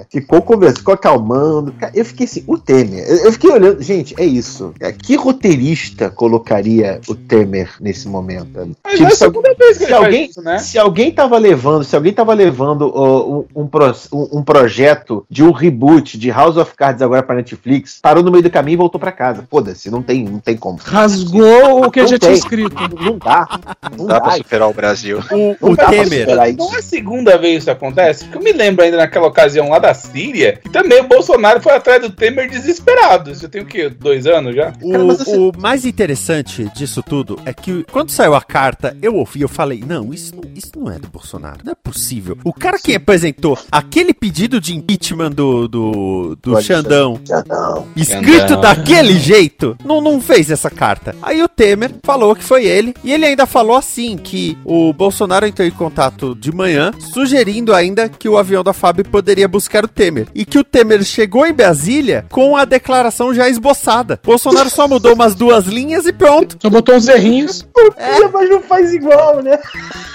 [0.00, 1.74] é, ficou conversando, ficou acalmando.
[1.94, 3.04] Eu fiquei assim, o Temer.
[3.08, 4.72] Eu, fiquei olhando, gente, é isso.
[4.80, 8.74] É, Que roteirista colocaria o Temer nesse momento?
[8.84, 10.58] Mas Tipo, é a se, segunda vez que se alguém, isso, né?
[10.58, 13.68] se alguém tava levando, se alguém tava levando ó, um, um
[14.12, 18.30] um- um projeto de um reboot de House of Cards agora pra Netflix, parou no
[18.30, 19.44] meio do caminho e voltou pra casa.
[19.50, 20.78] Foda-se, não tem, não tem como.
[20.82, 22.28] Rasgou o que Não já tem.
[22.30, 22.74] tinha escrito.
[23.00, 23.46] Não dá.
[23.90, 24.36] Não Não dá pra dá.
[24.36, 25.18] superar o Brasil.
[25.30, 26.58] O, Não o dá pra Temer, superar isso.
[26.58, 28.24] Não é a segunda vez que isso acontece?
[28.24, 31.72] Porque eu me lembro ainda naquela ocasião lá da Síria, que também o Bolsonaro foi
[31.74, 33.30] atrás do Temer desesperado.
[33.30, 33.88] Isso tem o quê?
[33.88, 34.72] Dois anos já?
[34.82, 39.14] O, Cara, assim- o mais interessante disso tudo é que quando saiu a carta, eu
[39.16, 42.36] ouvi, eu falei, não, isso, não- isso não é do Bolsonaro, não é possível.
[42.44, 47.86] O cara que apresentou aquele pedido de impeachment do, do, do Xandão, Já não.
[47.96, 48.60] escrito Xandão.
[48.60, 51.14] daquele jeito, não, não fez essa carta.
[51.22, 55.46] Aí o Temer falou que foi ele, e ele ainda falou assim, que o Bolsonaro
[55.46, 59.88] entrou em contato de manhã, sugerindo ainda que o avião da FAB poderia buscar o
[59.88, 60.28] Temer.
[60.34, 64.20] E que o Temer chegou em Brasília com a declaração já esboçada.
[64.24, 66.56] Bolsonaro só mudou umas duas linhas e pronto.
[66.60, 67.66] Só botou uns errinhos.
[68.32, 69.58] Mas não faz igual, né?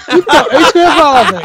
[0.08, 1.42] Então, é isso que eu ia falar, velho.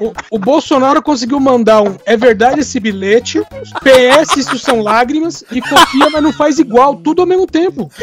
[0.00, 3.40] O, o Bolsonaro conseguiu mandar um é verdade esse bilhete,
[3.82, 7.90] PS isso são lágrimas, e copia, mas não faz igual, tudo ao mesmo tempo.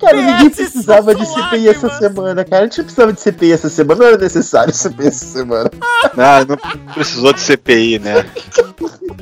[0.00, 2.62] Cara, ninguém PS precisava de CPI essa semana, cara.
[2.62, 5.70] A gente não precisava de CPI essa semana, não era necessário CPI essa semana.
[6.16, 6.56] Ah, não
[6.94, 8.24] precisou de CPI, né?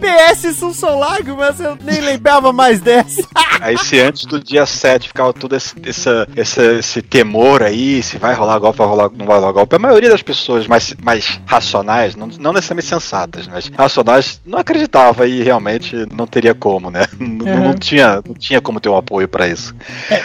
[0.01, 3.23] PS são só lágrimas, eu nem lembrava mais dessa.
[3.61, 8.19] Aí se antes do dia 7 ficava todo esse, essa- essa- esse temor aí, se
[8.19, 11.41] vai rolar golpe, vai rolar, não vai rolar golpe, a maioria das pessoas mais, mais
[11.47, 17.05] racionais, não, não necessariamente sensatas, mas racionais, não acreditava e realmente não teria como, né?
[17.19, 17.65] Não, Uhum.
[17.69, 19.75] não tinha, não tinha como ter um apoio pra isso.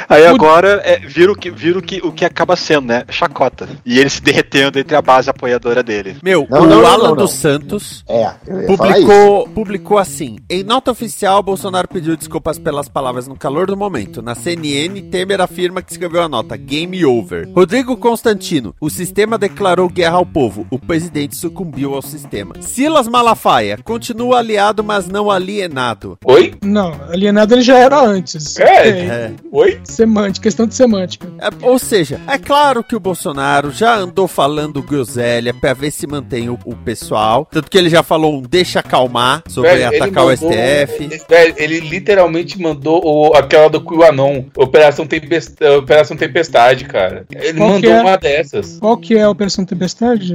[0.09, 3.03] Aí o- agora é, vira, o que, vira o, que, o que acaba sendo, né?
[3.09, 3.67] Chacota.
[3.85, 6.17] E ele se derretendo entre a base apoiadora dele.
[6.23, 7.15] Meu, Não, o não, Alan não, não.
[7.17, 8.31] dos Santos É,
[8.67, 14.21] publicou, publicou assim: em nota oficial, Bolsonaro pediu desculpas pelas palavras no calor do momento.
[14.21, 17.49] Na CNN, Temer afirma que escreveu a nota Game Over.
[17.53, 20.65] Rodrigo Constantino, o sistema declarou guerra ao povo.
[20.69, 22.55] O presidente sucumbiu ao sistema.
[22.61, 26.10] Silas Malafaia, continua aliado, mas não alienado.
[26.25, 26.53] Oi?
[26.63, 28.57] Não, alienado ele já era antes.
[28.59, 28.89] É.
[28.89, 29.31] É.
[29.51, 29.79] Oi?
[29.83, 31.27] Semântica, questão de semântica.
[31.39, 36.05] É, ou seja, é claro que o Bolsonaro já andou falando groselha pra ver se
[36.07, 37.47] mantém o, o pessoal.
[37.51, 41.21] Tanto que ele já falou um deixa acalmar sobre Velho, atacar o mandou- STF.
[41.29, 47.25] Velho, ele literalmente mandou o- aquela do QAnon, Operação, Tempest- Operação Tempestade, cara.
[47.31, 48.01] Ele Qual mandou é?
[48.01, 48.77] uma dessas.
[48.79, 50.33] Qual que é a Operação Tempestade?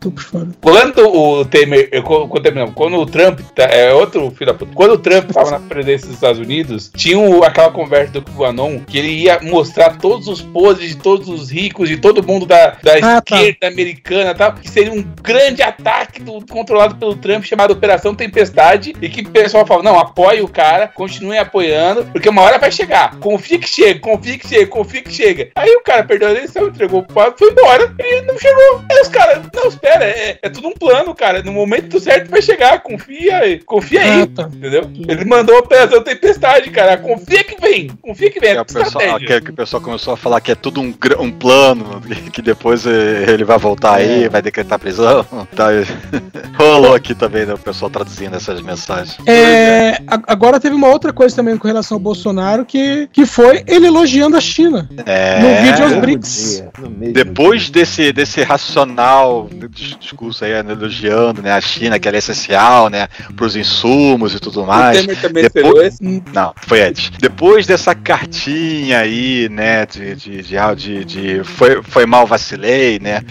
[0.00, 0.48] Tô por fora.
[0.60, 1.90] Quando o Temer.
[2.02, 3.40] Quando, quando o Trump.
[3.54, 4.72] tá- é outro filho da puta.
[4.74, 8.98] Quando o Trump tava na presidência dos Estados Unidos, tinha aquela conversa do QAnon que
[8.98, 12.94] ele ia mostrar todos os podres de todos os ricos, de todo mundo da, da
[13.02, 13.36] Ah, tá.
[13.42, 18.14] esquerda americana e tal, que seria um grande ataque do- controlado pelo Trump chamado Operação
[18.14, 22.58] tempestade e que o pessoal fala, não, apoie o cara, continue apoiando, porque uma hora
[22.58, 23.16] vai chegar.
[23.18, 25.48] Confia que chega, confia que chega, confia que chega.
[25.54, 28.82] Aí o cara perdeu a eleição, entregou o quadro, foi embora e não chegou.
[28.90, 31.42] Aí os caras, não, espera, é, é tudo um plano, cara.
[31.42, 34.42] No momento certo vai chegar, confia, confia aí, Ah, tá.
[34.52, 34.85] entendeu?
[35.08, 36.96] Ele mandou a operação tempestade, cara.
[36.96, 38.52] Confia que vem, confia que vem.
[38.52, 39.26] Que É o pessoal, estratégia.
[39.26, 42.00] que, que o pessoal começou a falar que é tudo um, um plano,
[42.32, 45.24] que depois eh, ele vai voltar aí, vai decretar prisão.
[45.56, 45.68] Tá,
[46.58, 49.16] rolou aqui também, né, o pessoal traduzindo essas mensagens.
[49.26, 53.86] É, agora teve uma outra coisa também com relação ao Bolsonaro, que, que foi ele
[53.86, 54.88] elogiando a China.
[55.06, 56.62] É, No vídeo aos BRICS.
[56.98, 62.16] dia, Depois desse, desse racional dis- discurso aí, né, elogiando né, a China, que ela
[62.16, 65.00] é essencial, né, para os insumos e tudo O mais.
[65.00, 66.22] Temer também Depois- esperou esse.
[66.34, 67.10] Não, foi antes.
[67.18, 72.98] Depois dessa cartinha aí, né, de, de, de, ah, de, de- foi, foi mal, vacilei,
[72.98, 73.22] né,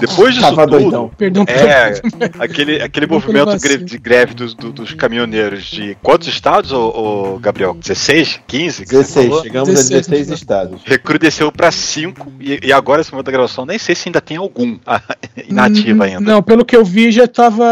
[0.00, 1.10] depois disso Tava tudo, doidão.
[1.16, 1.92] Perdão é,
[2.38, 7.74] aquele, aquele movimento de greve dos, do- dos caminhoneiros de quantos estados, ô, ô, Gabriel?
[7.74, 8.40] 16?
[8.46, 8.82] 15?
[8.84, 9.42] que você 16, falou?
[9.42, 10.34] chegamos 16, a 16 né?
[10.34, 10.80] estados.
[10.84, 14.36] Recrudesceu para 5 e, e agora, esse momento da gravação, nem sei se ainda tem
[14.36, 14.78] algum
[15.48, 16.20] inativa Hum, ainda.
[16.20, 17.64] Não, pelo que eu vi já tava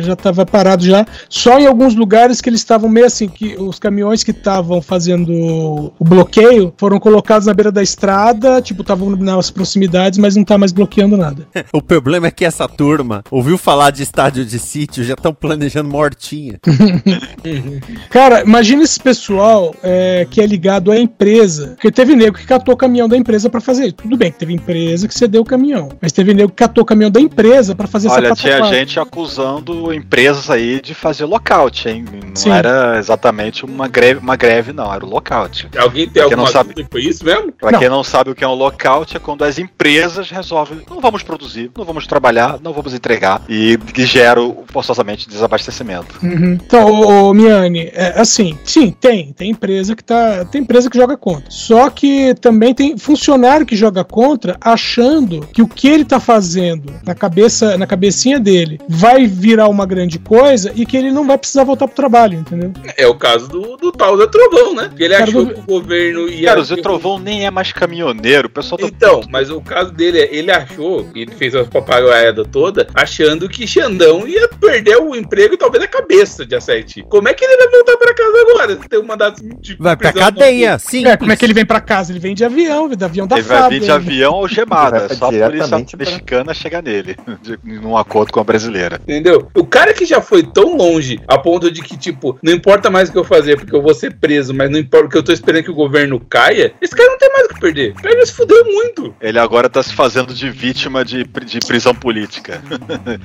[0.00, 1.06] já tava parado já.
[1.28, 2.09] Só em alguns lugares
[2.40, 7.46] que eles estavam meio assim que os caminhões que estavam fazendo o bloqueio foram colocados
[7.46, 11.46] na beira da estrada, tipo, estavam nas proximidades, mas não tá mais bloqueando nada.
[11.72, 15.88] O problema é que essa turma ouviu falar de estádio de sítio, já estão planejando
[15.88, 16.58] mortinha.
[18.10, 21.68] Cara, imagina esse pessoal é, que é ligado à empresa.
[21.70, 23.94] Porque teve nego que catou o caminhão da empresa pra fazer isso.
[23.94, 25.90] Tudo bem que teve empresa que cedeu o caminhão.
[26.00, 28.76] Mas teve nego que catou o caminhão da empresa pra fazer Olha, essa tinha pataquada.
[28.76, 31.99] gente acusando empresas aí de fazer lockout, hein?
[32.02, 32.50] Não Sim.
[32.50, 35.68] era exatamente uma greve, uma greve, não, era o lockout.
[35.76, 37.52] Alguém tem Pra quem alguma não sabe- que foi isso mesmo?
[37.52, 37.78] Pra Não.
[37.78, 41.22] quem não sabe o que é um lockout, é quando as empresas resolvem, não vamos
[41.22, 46.18] produzir, não vamos trabalhar, não vamos entregar, e que gera forçosamente desabastecimento.
[46.22, 46.52] Uhum.
[46.64, 49.32] Então, ô, ô, Miane, é, assim, sim, tem.
[49.32, 50.44] Tem empresa que tá.
[50.44, 51.50] Tem empresa que joga contra.
[51.50, 56.92] Só que também tem funcionário que joga contra, achando que o que ele tá fazendo
[57.04, 61.36] na cabeça, na cabecinha dele vai virar uma grande coisa e que ele não vai
[61.38, 62.72] precisar voltar pro trabalho, entendeu?
[62.96, 64.90] É o caso do, do tal Zé Trovão, né?
[64.96, 66.48] Que ele Cara achou do- que o governo ia.
[66.48, 69.90] Cara, o Zé Trovão nem é mais caminhoneiro, o pessoal tá Então, mas o caso
[69.92, 74.96] dele é, ele achou, e ele fez as papagaiadas toda, achando que Xandão ia perder
[74.98, 77.04] o emprego e talvez a cabeça de 7.
[77.08, 78.76] Como é que ele vai voltar pra casa agora?
[78.88, 81.06] Tem um mandato de Vai pra cadeia, sim.
[81.06, 82.12] É, como é que ele vem pra casa?
[82.12, 85.08] Ele vem de avião, de avião da Ele vai vir de avião algemado, Vai é
[85.08, 89.00] só a polícia pra- mexicana chegar nele, de, num acordo com a brasileira.
[89.02, 89.48] Entendeu?
[89.56, 93.08] O cara que já foi tão longe a ponto de que, tipo, não importa mais
[93.08, 95.32] o que eu fazer porque eu vou ser preso, mas não importa porque eu tô
[95.32, 97.90] esperando que o governo caia, esse cara não tem mais o que perder.
[97.92, 99.14] O cara já se fudeu muito.
[99.20, 102.62] Ele agora tá se fazendo de vítima de, de prisão política.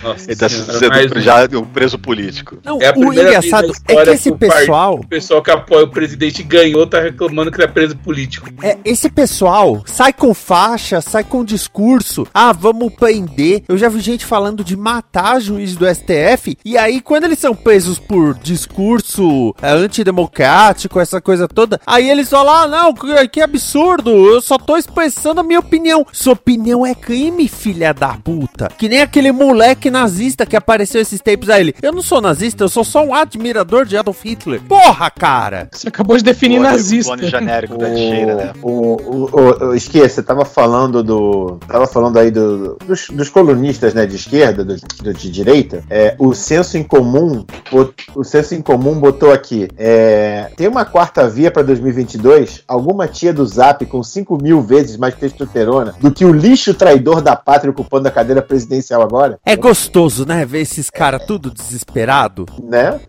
[0.04, 2.58] Nossa Ele tá se sendo já um preso político.
[2.64, 5.52] Não, É a o engraçado é que esse que o par- pessoal, O pessoal que
[5.52, 8.50] apoia o presidente ganhou tá reclamando que ele é preso político.
[8.64, 12.26] é, esse pessoal sai com faixa, sai com discurso.
[12.34, 13.64] Ah, vamos prender.
[13.68, 16.58] Eu já vi gente falando de matar juiz do STF.
[16.64, 22.30] E aí, quando eles são presos por discurso é, antidemocrático, essa coisa toda, aí eles
[22.30, 24.10] falam: ah, não, que, que absurdo.
[24.12, 26.06] Eu só tô expressando a minha opinião.
[26.12, 28.70] Sua opinião é crime, filha da puta.
[28.78, 31.74] Que nem aquele moleque nazista que apareceu esses tempos a ele.
[31.82, 34.62] Eu não sou nazista, eu sou só um admirador de Adolf Hitler.
[34.62, 35.70] Porra, cara!
[35.72, 37.14] Você acabou de definir Clone- nazista.
[37.16, 38.54] clone genérico da tira, né?
[38.62, 41.58] O, o, o, o Esquia, você tava falando do.
[41.68, 45.84] Tava falando aí do, dos, dos colunistas né, de esquerda, do, do- de direita.
[45.90, 47.46] É, o senso em comum.
[47.72, 49.68] bot- O senso em comum botou aqui.
[49.78, 52.64] É, tem uma quarta via pra 2022?
[52.68, 57.22] Alguma tia do Zap com 5 mil vezes mais testosterona do que o lixo traidor
[57.22, 59.40] da pátria ocupando a cadeira presidencial agora?
[59.46, 60.46] É gostoso, né?
[60.46, 62.46] Ver esses caras tudo desesperado.
[62.62, 63.00] Né?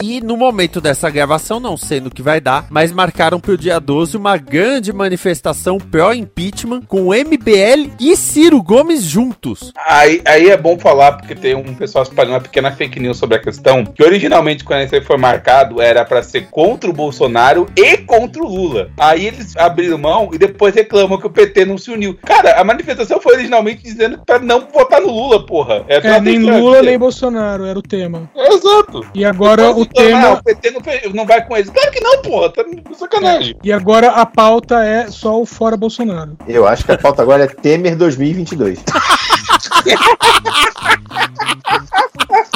[0.00, 3.78] E no momento dessa gravação, não sei no que vai dar, mas marcaram pro dia
[3.78, 9.72] 12 uma grande manifestação pró-impeachment com MBL e Ciro Gomes juntos.
[9.86, 13.36] Aí, aí é bom falar, porque tem um pessoal espalhando uma pequena fake news sobre
[13.36, 17.66] a questão, que originalmente, quando isso aí foi marcado, era pra ser contra o Bolsonaro
[17.76, 18.88] e contra o Lula.
[18.98, 22.16] Aí eles abriram mão e depois reclamam que o PT não se uniu.
[22.24, 25.84] Cara, a manifestação foi originalmente dizendo pra não votar no Lula, porra.
[25.88, 28.30] É, pra nem Lula nem Bolsonaro era o tema.
[28.36, 29.04] Exato.
[29.14, 30.32] E agora o Ah, tema.
[30.34, 31.70] o PT não, fez- não vai com eles.
[31.70, 32.50] Claro que não, porra.
[32.50, 33.56] Tá com sacanagem.
[33.64, 36.36] E agora a pauta é só o fora Bolsonaro.
[36.46, 38.78] Eu acho que a pauta agora é Temer 2022.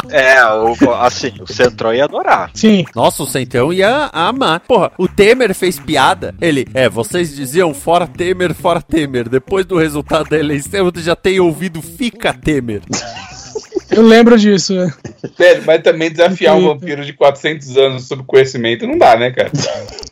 [0.08, 2.50] É, o, assim, o Centrão ia adorar.
[2.54, 2.84] Sim.
[2.94, 4.60] Nossa, o Centrão ia amar.
[4.60, 6.34] Porra, o Temer fez piada.
[6.40, 9.28] Ele, é, vocês diziam fora Temer, fora Temer.
[9.28, 12.82] Depois do resultado da eleição, eu já tenho ouvido fica Temer.
[13.90, 14.74] Eu lembro disso.
[14.78, 14.92] é.
[15.36, 19.50] Sério, mas também desafiar um vampiro de 400 anos sobre conhecimento não dá, né, cara?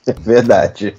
[0.07, 0.95] É verdade.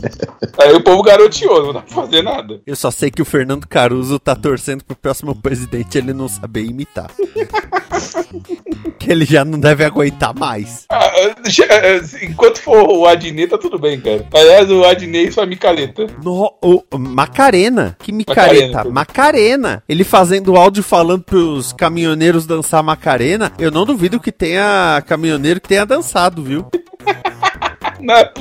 [0.58, 2.60] Aí o povo garoteou, não dá pra fazer nada.
[2.66, 6.64] Eu só sei que o Fernando Caruso tá torcendo pro próximo presidente ele não saber
[6.64, 7.12] imitar.
[9.00, 10.86] que ele já não deve aguentar mais.
[10.90, 14.26] Ah, ah, enquanto for o Adnet, tá tudo bem, cara.
[14.34, 16.08] Aliás, o Adnet e sua micaleta.
[16.24, 17.96] No, o, Macarena.
[18.00, 18.90] Que micareta?
[18.90, 18.92] Macarena.
[18.92, 19.84] Macarena.
[19.88, 23.52] Ele fazendo áudio falando pros caminhoneiros dançar Macarena.
[23.60, 26.66] Eu não duvido que tenha caminhoneiro que tenha dançado, viu?
[28.06, 28.32] Não é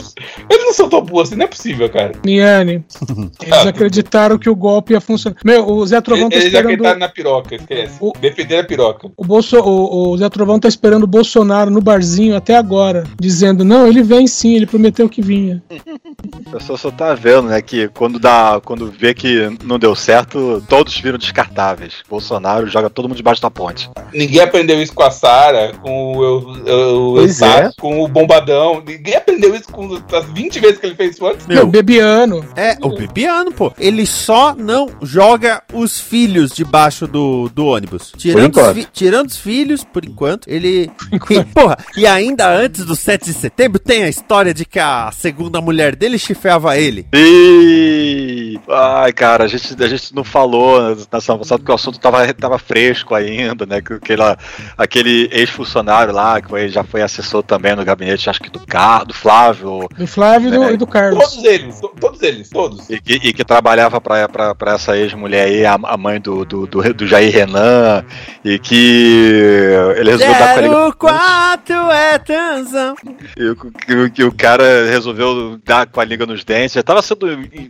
[0.51, 2.12] Eles não são tão burros assim, não é possível, cara.
[2.25, 2.85] Niane,
[3.41, 5.39] eles acreditaram que o golpe ia funcionar.
[5.45, 6.67] Meu, o Zé Trovão tá Eles esperando.
[6.67, 7.99] acreditaram na piroca, esquece.
[8.21, 9.09] Defender a piroca.
[9.17, 13.65] O, Bolso, o, o Zé Trovão tá esperando o Bolsonaro no barzinho até agora, dizendo:
[13.65, 15.62] não, ele vem sim, ele prometeu que vinha.
[16.47, 20.62] O pessoal só tá vendo, né, que quando dá, quando vê que não deu certo,
[20.69, 21.95] todos viram descartáveis.
[22.09, 23.91] Bolsonaro joga todo mundo debaixo da ponte.
[24.12, 27.81] Ninguém aprendeu isso com a Sara, com o, o, o Eustáquio, é.
[27.81, 28.83] com o Bombadão.
[28.87, 31.47] Ninguém aprendeu isso com as 20 vezes que ele fez isso antes.
[31.47, 32.45] Meu, Bebiano.
[32.57, 33.73] É, o Bibiano, pô.
[33.79, 38.13] Ele só não joga os filhos debaixo do, do ônibus.
[38.17, 38.75] Tirando os, enquanto.
[38.75, 40.91] fi- tirando os filhos, por enquanto, ele.
[41.35, 45.11] E, porra, e ainda antes do 7 de setembro, tem a história de que a
[45.11, 47.07] segunda mulher dele chifreava ele.
[47.15, 48.34] E...
[48.69, 52.33] Ai, cara, a gente, a gente não falou na semana passada porque o assunto tava,
[52.35, 53.81] tava fresco ainda, né?
[53.81, 54.37] Que aquela,
[54.77, 59.15] aquele ex-funcionário lá, que já foi assessor também no gabinete, acho que do, Car, do
[59.15, 60.73] Flávio, Do Flávio e do, É.
[60.73, 61.19] e do Carlos.
[61.19, 62.91] Todos eles, to- todos eles, todos.
[62.91, 66.45] e que, e que trabalhava pra, pra, pra essa ex-mulher aí, a, a mãe do,
[66.45, 68.05] do, do, do Jair Renan,
[68.45, 70.93] e que ele resolveu dar com a língua.
[70.95, 72.95] 04 é transão.
[73.37, 77.03] E o, que, que o cara resolveu dar com a língua nos dentes, já tava
[77.03, 77.27] sendo.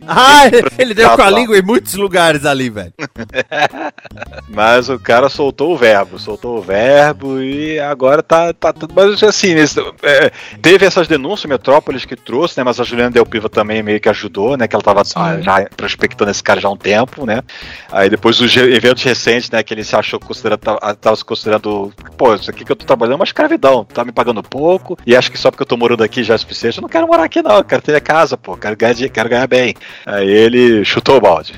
[0.07, 0.43] Ah,
[0.77, 1.39] ele deu com a lá.
[1.39, 2.93] língua em muitos lugares ali, velho.
[4.49, 8.93] Mas o cara soltou o verbo, soltou o verbo e agora tá, tá tudo.
[8.95, 12.63] Mas assim, esse- é, teve essas denúncias, Metrópolis que trouxe, né?
[12.63, 14.67] Mas a Juliana Del Piva também meio que ajudou, né?
[14.67, 17.41] Que ela tava ah, já prospectando esse cara já há um tempo, né?
[17.91, 19.63] Aí depois os eventos recentes, né?
[19.63, 23.13] Que ele se achou considerando, tava, se considerando, pô, isso aqui que eu tô trabalhando
[23.13, 26.03] é uma escravidão, tá me pagando pouco, e acho que só porque eu tô morando
[26.03, 28.37] aqui já é suficiente, eu não quero morar aqui não, eu quero ter a casa,
[28.37, 29.73] pô, quero ganhar, quero ganhar bem.
[30.05, 31.53] Aí ele chutou o balde,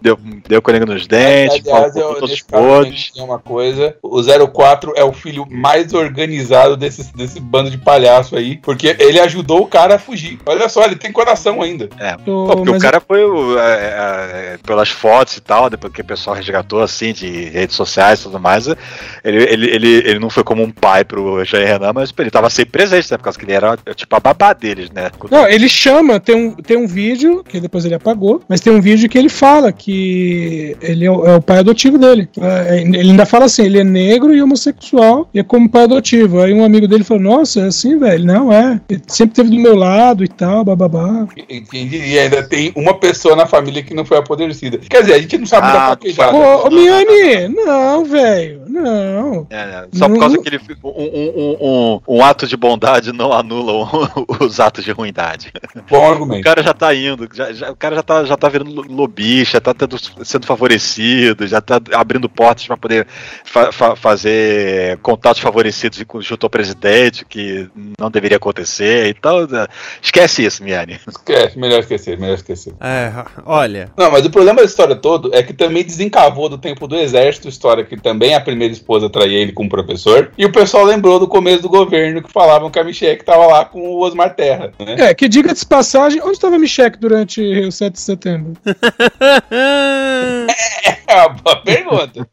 [0.00, 0.18] deu,
[0.48, 4.92] deu com a língua nos dentes, Aliás, botou eu, todos os uma coisa: o 04
[4.96, 9.66] é o filho mais organizado desse, desse bando de palhaço aí, porque ele ajudou o
[9.66, 10.38] cara a fugir.
[10.46, 11.88] Olha só, ele tem coração ainda.
[11.98, 13.20] É, Pô, porque o cara foi
[13.58, 18.20] é, é, pelas fotos e tal, depois que o pessoal resgatou assim de redes sociais
[18.20, 18.76] e tudo mais, ele,
[19.24, 22.72] ele, ele, ele não foi como um pai pro Jair Renan, mas ele tava sempre
[22.72, 23.16] presente, né?
[23.16, 25.10] Por causa que ele era tipo a babá deles, né?
[25.30, 28.80] Não, ele chama, tem um, tem um vídeo, que depois ele apagou, mas tem um
[28.80, 32.28] vídeo que ele fala que ele é o, é o pai adotivo dele.
[32.40, 36.40] É, ele ainda fala assim, ele é negro e homossexual e é como pai adotivo.
[36.40, 38.24] Aí um amigo dele falou, nossa, é assim, velho?
[38.24, 38.80] Não, é.
[38.88, 41.26] Ele sempre teve do meu lado e tal, bababá.
[41.48, 44.78] E quem diria, ainda tem uma pessoa na família que não foi apodrecida.
[44.78, 46.36] Quer dizer, a gente não sabe Ah, da paquejada.
[46.36, 49.46] Ô, ô Miane, não, velho, não.
[49.50, 49.86] É, né?
[49.92, 53.72] Só por causa que ele um, um, um, um, um ato de bondade não anula
[53.72, 55.52] o- os atos de ruindade.
[55.90, 56.44] Bom O argumento.
[56.44, 59.54] cara já tá indo, já, já- o cara já tá, já tá virando lo- lobista,
[59.56, 63.06] já tá tendo- sendo favorecido, já tá abrindo portas pra poder
[63.44, 67.68] fa- fa- fazer contatos favorecidos com- junto ao presidente, que
[67.98, 69.08] não deveria acontecer.
[69.08, 69.66] Então, né,
[70.02, 70.98] esquece isso, Miane.
[71.08, 72.74] Esquece, melhor esquecer, melhor esquecer.
[72.80, 73.12] É,
[73.44, 73.90] olha.
[73.96, 77.48] Não, mas o problema da história todo é que também desencavou do tempo do exército,
[77.48, 80.30] história que também a primeira esposa traía ele como professor.
[80.36, 83.64] E o pessoal lembrou do começo do governo que falavam que a Michelle tava lá
[83.64, 84.96] com o Osmar Terra, né?
[84.98, 88.54] É, que diga de passagem, onde estava Michek durante o 7 de setembro?
[91.08, 92.28] É uma boa pergunta.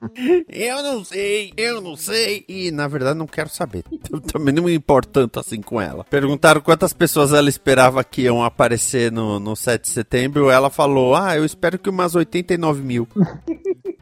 [0.49, 2.43] Eu não sei, eu não sei.
[2.47, 3.85] E na verdade não quero saber.
[4.11, 6.03] Eu também não me importo tanto assim com ela.
[6.03, 10.49] Perguntaram quantas pessoas ela esperava que iam aparecer no, no 7 de setembro.
[10.49, 13.07] Ela falou: Ah, eu espero que umas 89 mil.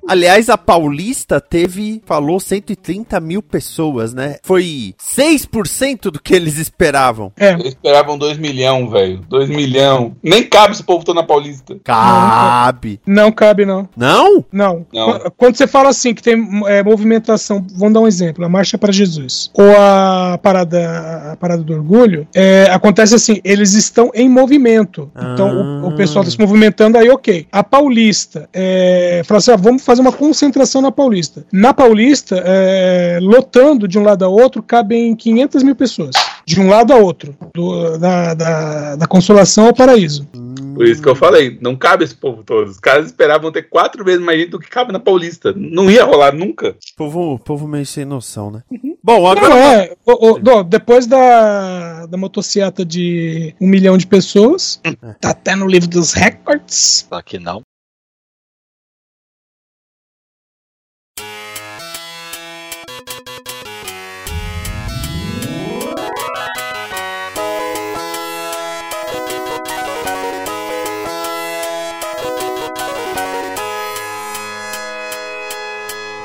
[0.07, 4.37] Aliás, a Paulista teve, falou 130 mil pessoas, né?
[4.43, 7.31] Foi 6% do que eles esperavam.
[7.37, 7.53] É.
[7.53, 9.21] Eles esperavam 2 milhão, velho.
[9.29, 10.15] 2 milhão.
[10.21, 11.77] Nem cabe esse povo todo na Paulista.
[11.83, 12.99] Cabe.
[13.05, 13.87] Não cabe, não.
[13.95, 14.43] Não?
[14.51, 14.85] Não.
[14.93, 15.19] Não.
[15.19, 16.35] Qu- Quando você fala assim que tem
[16.67, 21.63] é, movimentação, vamos dar um exemplo, a Marcha para Jesus ou a parada, a parada
[21.63, 25.09] do orgulho, é, acontece assim, eles estão em movimento.
[25.33, 27.47] Então o, o pessoal está se movimentando aí, ok.
[27.51, 31.45] A Paulista é, fala assim, ah, vamos fazer uma concentração na Paulista.
[31.51, 36.11] Na Paulista, é, lotando de um lado a outro, cabem 500 mil pessoas.
[36.45, 37.35] De um lado a outro.
[37.53, 40.27] do- da, da, da consolação ao paraíso.
[40.75, 42.67] Por isso que eu falei, não cabe esse povo todo.
[42.67, 45.53] Os caras esperavam ter quatro vezes mais gente do que cabe na Paulista.
[45.55, 46.75] Não ia rolar nunca.
[46.97, 48.63] Povo, povo meio sem noção, né?
[49.03, 49.49] Bom, agora.
[49.49, 49.91] Não, é.
[50.05, 54.81] o- o- depois da, da motociata de um milhão de pessoas,
[55.21, 57.05] tá até no livro dos recordes.
[57.07, 57.61] Só que não.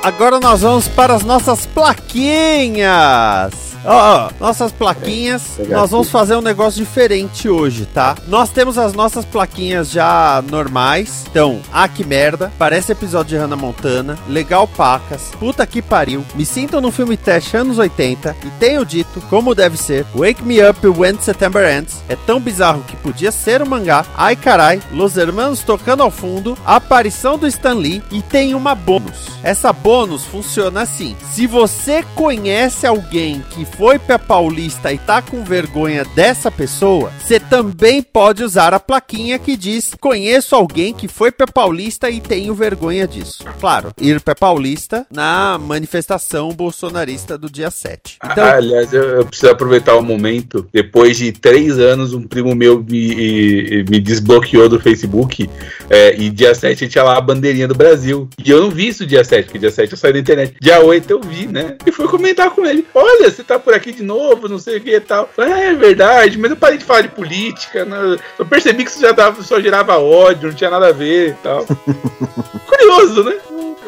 [0.03, 3.68] Agora nós vamos para as nossas plaquinhas.
[3.85, 8.17] Ó, ó, nossas plaquinhas, pegar nós vamos fazer um negócio diferente hoje, tá?
[8.27, 11.25] Nós temos as nossas plaquinhas já normais.
[11.31, 12.53] Então, ah, que merda.
[12.59, 14.19] Parece episódio de Hannah Montana.
[14.29, 15.31] Legal pacas.
[15.39, 16.25] Puta que pariu.
[16.35, 20.59] Me sinto no filme teste anos 80 e tenho dito, como deve ser, Wake Me
[20.67, 22.03] Up When September Ends.
[22.09, 24.05] É tão bizarro que podia ser um mangá.
[24.17, 28.75] Ai carai, Los Hermanos tocando ao fundo, a aparição do Stan Lee e tem uma
[28.75, 29.29] bônus.
[29.43, 35.45] Essa bônus funciona assim: se você conhece alguém que foi pra Paulista e tá com
[35.45, 41.31] vergonha dessa pessoa, você também pode usar a plaquinha que diz: conheço alguém que foi
[41.31, 43.45] pra Paulista e tenho vergonha disso.
[43.61, 48.19] Claro, ir pra Paulista na manifestação bolsonarista do dia 7.
[48.25, 50.67] Então, Ah, aliás, eu, eu preciso aproveitar o momento.
[50.73, 55.49] Depois de três anos, um primo meu me, me desbloqueou do Facebook.
[55.91, 58.29] é, e dia 7 tinha lá a bandeirinha do Brasil.
[58.45, 60.55] E eu não vi isso dia 7, porque dia 7 eu saí da internet.
[60.61, 61.77] Dia 8 eu vi, né?
[61.87, 64.81] E fui comentar com ele: Olha, você tá por aqui de novo, não sei o
[64.81, 65.29] que e tal.
[65.35, 67.85] Falei, é, é verdade, mas eu parei de falar de política.
[67.85, 68.17] né?
[68.39, 71.35] Eu percebi que isso já dava, só gerava ódio, não tinha nada a ver e
[71.43, 71.67] tal.
[72.67, 73.37] Curioso, né?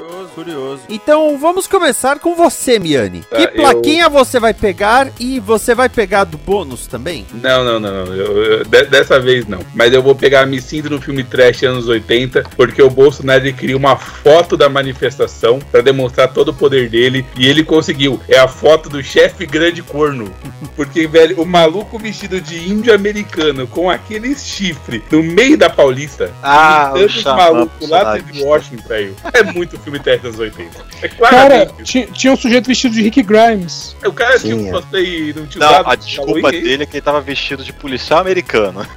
[0.00, 0.82] Curioso, curioso.
[0.88, 3.20] Então vamos começar com você, Miane.
[3.28, 7.26] Tá, que eu- plaquinha você vai pegar e você vai pegar do bônus também?
[7.34, 8.06] Não, não, não.
[8.06, 8.14] não.
[8.14, 9.60] Eu- eu- de- dessa vez não.
[9.74, 13.52] Mas eu vou pegar Me Sinto no filme Trash anos 80, porque o Bolsonaro ele
[13.52, 17.24] cria uma foto da manifestação pra demonstrar todo o poder dele.
[17.36, 18.18] E ele conseguiu.
[18.28, 20.32] É a foto do chefe grande corno.
[20.76, 26.32] Porque, velho, o maluco vestido de índio americano com aquele chifre no meio da Paulista.
[26.42, 28.42] Ah, o malucos lá de.
[28.42, 29.16] Washington, velho.
[29.32, 30.70] É muito filme Trash anos 80.
[31.02, 33.96] É Cara, tinha um sujeito vestido de Rick Grimes.
[34.04, 37.02] o cara tinha um cosplay não tinha Não, a desculpa Halloween, dele é que ele
[37.02, 38.86] tava vestido de policial americano.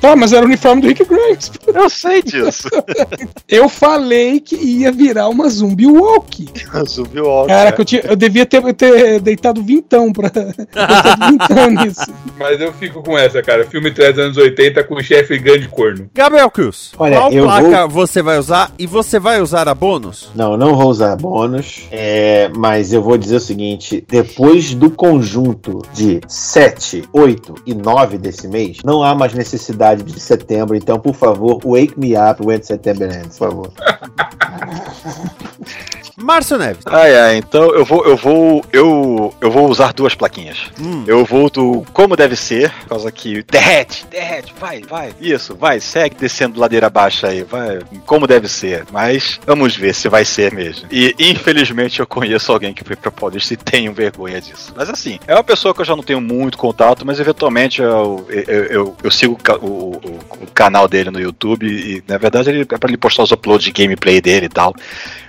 [0.00, 1.50] Tá, mas era o uniforme do Rick Grimes.
[1.74, 2.68] Eu sei disso.
[3.48, 6.46] Eu falei que ia virar uma zumbi walk.
[6.86, 7.56] Subiu óbvio.
[7.56, 10.28] Caraca, eu, tinha- eu devia ter, ter deitado vintão pra.
[10.28, 12.12] deitado vintão nisso.
[12.38, 13.64] Mas eu fico com essa, cara.
[13.66, 16.08] Filme 3 anos 80 com o chefe grande corno.
[16.14, 20.05] Gabriel Cruz, Olha, qual eu placa você vai usar e você vai usar a bônus?
[20.34, 25.82] Não, não vou usar bônus, é, mas eu vou dizer o seguinte: depois do conjunto
[25.92, 31.14] de 7, 8 e 9 desse mês, não há mais necessidade de setembro, então, por
[31.14, 33.72] favor, wake me up when September ends, por favor.
[36.16, 36.82] Márcio Neves.
[36.86, 40.56] Ai, ai, então eu vou, eu vou, eu, eu vou usar duas plaquinhas.
[40.80, 41.04] Hum.
[41.06, 45.78] Eu vou do como deve ser, por causa que derrete, derrete, vai, vai, isso, vai,
[45.78, 48.84] segue descendo ladeira abaixo aí, vai, como deve ser.
[48.90, 50.88] Mas vamos ver se vai ser mesmo.
[50.90, 54.72] E infelizmente eu conheço alguém que foi pra Paulista e tenho vergonha disso.
[54.74, 58.26] Mas assim, é uma pessoa que eu já não tenho muito contato, mas eventualmente eu,
[58.30, 62.62] eu, eu, eu sigo o, o- o canal dele no YouTube e na verdade ele,
[62.62, 64.74] é pra ele postar os uploads de gameplay dele e tal.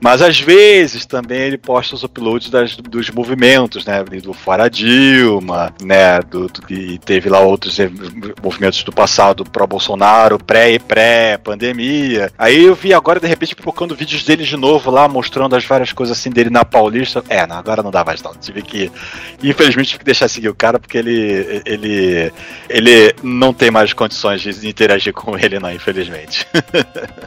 [0.02, 0.77] Mas às vezes
[1.08, 4.04] também ele posta os uploads das- dos movimentos, né?
[4.04, 6.20] Do Fora Dilma, né?
[6.22, 7.78] Do, do- e teve lá outros
[8.44, 12.32] movimentos do passado pró-Bolsonaro, pré e pré-pandemia.
[12.38, 15.92] Aí eu vi agora, de repente, pipocando vídeos dele de novo lá, mostrando as várias
[15.92, 17.24] coisas assim dele na Paulista.
[17.30, 18.34] É, não, agora não dá mais não.
[18.36, 18.92] Tive que.
[19.44, 21.62] Infelizmente, tive que deixar seguir o cara, porque ele.
[21.66, 22.32] ele.
[22.70, 26.46] ele não tem mais condições de interagir com ele, não, infelizmente.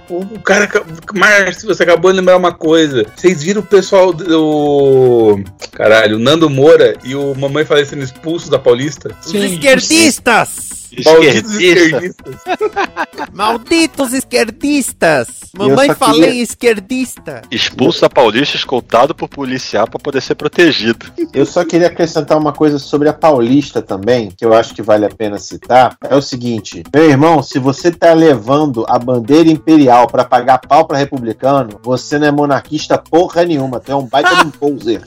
[0.08, 0.68] O o cara.
[1.14, 3.06] Márcio, você acabou de lembrar uma coisa.
[3.14, 5.40] Vocês viram o pessoal do.
[5.72, 9.14] Caralho, o Nando Moura e o Mamãe Falei sendo expulso da Paulista?
[9.24, 10.70] Os esquerdistas!
[11.04, 11.98] Malditos Esquerdista.
[11.98, 12.34] esquerdistas.
[13.32, 15.28] Malditos esquerdistas!
[15.56, 17.42] Mamãe falei queria- esquerdista!
[17.50, 21.06] Expulso a Paulista, escoltado por policial para poder ser protegido.
[21.32, 25.04] Eu só queria acrescentar uma coisa sobre a Paulista também, que eu acho que vale
[25.06, 25.96] a pena citar.
[26.08, 30.86] É o seguinte, meu irmão, se você tá levando a bandeira imperial pra pagar pau
[30.86, 35.02] pra republicano, você não é monarquista porra nenhuma, tu é um baita de um poser.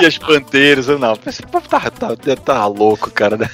[0.00, 1.16] e as bandeiras, eu não.
[1.26, 3.36] Esse povo tá, tá, tá louco cara.
[3.36, 3.48] né?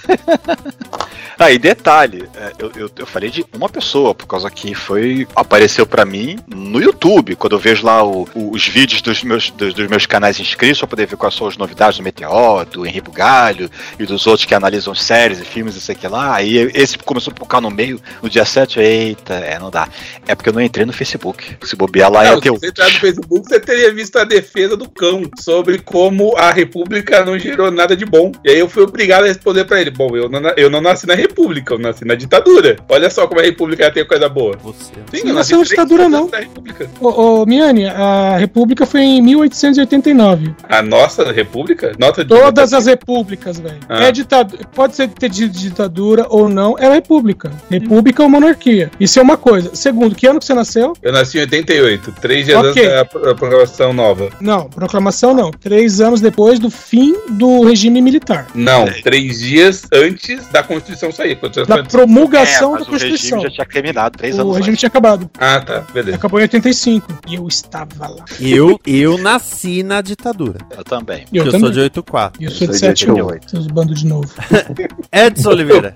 [1.39, 5.27] Aí, detalhe, é, eu, eu, eu falei de uma pessoa, por causa que foi.
[5.35, 9.51] apareceu pra mim no YouTube, quando eu vejo lá o- o- os vídeos dos meus,
[9.51, 12.87] dos, dos meus canais inscritos, pra poder ver quais são as novidades do Meteor, do
[12.87, 13.69] Henri Bugalho
[13.99, 16.35] e dos outros que analisam séries e filmes e sei que lá.
[16.37, 19.89] Aí esse começou a picar no meio, no dia 7, eita, é, não dá.
[20.29, 21.57] É porque eu não entrei no Facebook.
[21.65, 22.55] Se bobear lá é Não, o teu.
[22.55, 26.51] se você entrar no Facebook, você teria visto a defesa do cão sobre como a
[26.53, 28.31] República não gerou nada de bom.
[28.45, 30.81] E aí eu fui obrigado a responder pra ele: Bom, eu não, na- eu não
[30.81, 32.77] nasci na República, eu nasci na ditadura.
[32.89, 34.57] Olha só como a República tem coisa boa.
[34.63, 34.93] Você.
[35.13, 36.29] Sim, Não eu nasceu na ditadura, não.
[36.29, 36.89] da República.
[37.01, 37.09] Ô,
[37.43, 40.55] ô Miane, a República foi em 1889.
[40.69, 41.93] A nossa República?
[41.99, 43.79] Nota de Todas as repúblicas, velho.
[43.89, 44.05] Ah.
[44.05, 44.63] É ditadura.
[44.75, 47.51] Pode ser ter ditadura ou não, é república.
[47.71, 48.91] República ou monarquia.
[49.01, 49.75] Isso é uma coisa.
[49.75, 50.93] Segundo, que ano que você nasceu?
[51.03, 51.47] Eu nasci em
[51.81, 52.71] 88, três dias Ok.
[52.85, 54.31] antes da pro- programação nova.
[54.41, 55.51] Não, proclamação não.
[55.51, 58.47] Três anos depois do fim do regime militar.
[58.55, 61.37] Não, três dias antes da Constituição sair.
[61.37, 63.41] Constituição Da promulgação É, da o regime Constituição.
[63.43, 64.81] já tinha terminado, três O anos regime antes.
[64.81, 65.31] tinha acabado.
[65.39, 66.17] Ah, tá, beleza.
[66.17, 67.07] Acabou em 85.
[67.29, 68.25] E eu estava lá.
[68.41, 70.59] Eu, eu nasci na ditadura.
[70.77, 71.25] Eu também.
[71.33, 71.73] Eu Eu, sou também.
[71.75, 72.43] de 84.
[72.43, 73.51] E eu sou de sou de 78.
[73.51, 74.29] Seus bandos de novo.
[75.13, 75.95] Edson Oliveira.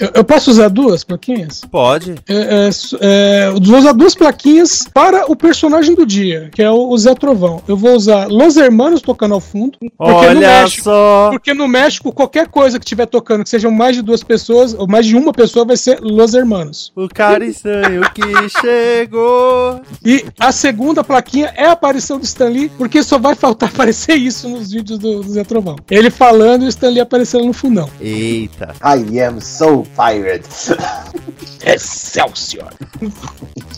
[0.00, 1.62] Eu, eu posso usar duas plaquinhas?
[1.70, 2.14] Pode.
[2.28, 2.70] É, é,
[3.00, 7.14] é, eu vou usar duas plaquinhas para o personagem do dia, que é o, Zé
[7.14, 7.62] Trovão.
[7.66, 9.78] Eu vou usar Los Hermanos tocando ao fundo.
[9.78, 11.28] Porque no Olha México, só.
[11.30, 14.86] Porque no México, qualquer coisa que estiver tocando, que sejam mais de duas pessoas, ou
[14.86, 16.92] mais de uma pessoa, vai ser Los Hermanos.
[16.96, 19.80] O cara estranho que chegou.
[20.04, 24.16] E a segunda plaquinha é a aparição do Stan Lee, porque só vai faltar aparecer
[24.16, 25.76] isso nos vídeos do, do Zé Trovão.
[25.90, 27.88] Ele falando e o Stan Lee aparecendo no fundão.
[28.00, 28.74] Eita.
[28.82, 30.44] I am so tired.
[31.64, 32.72] Excelsior!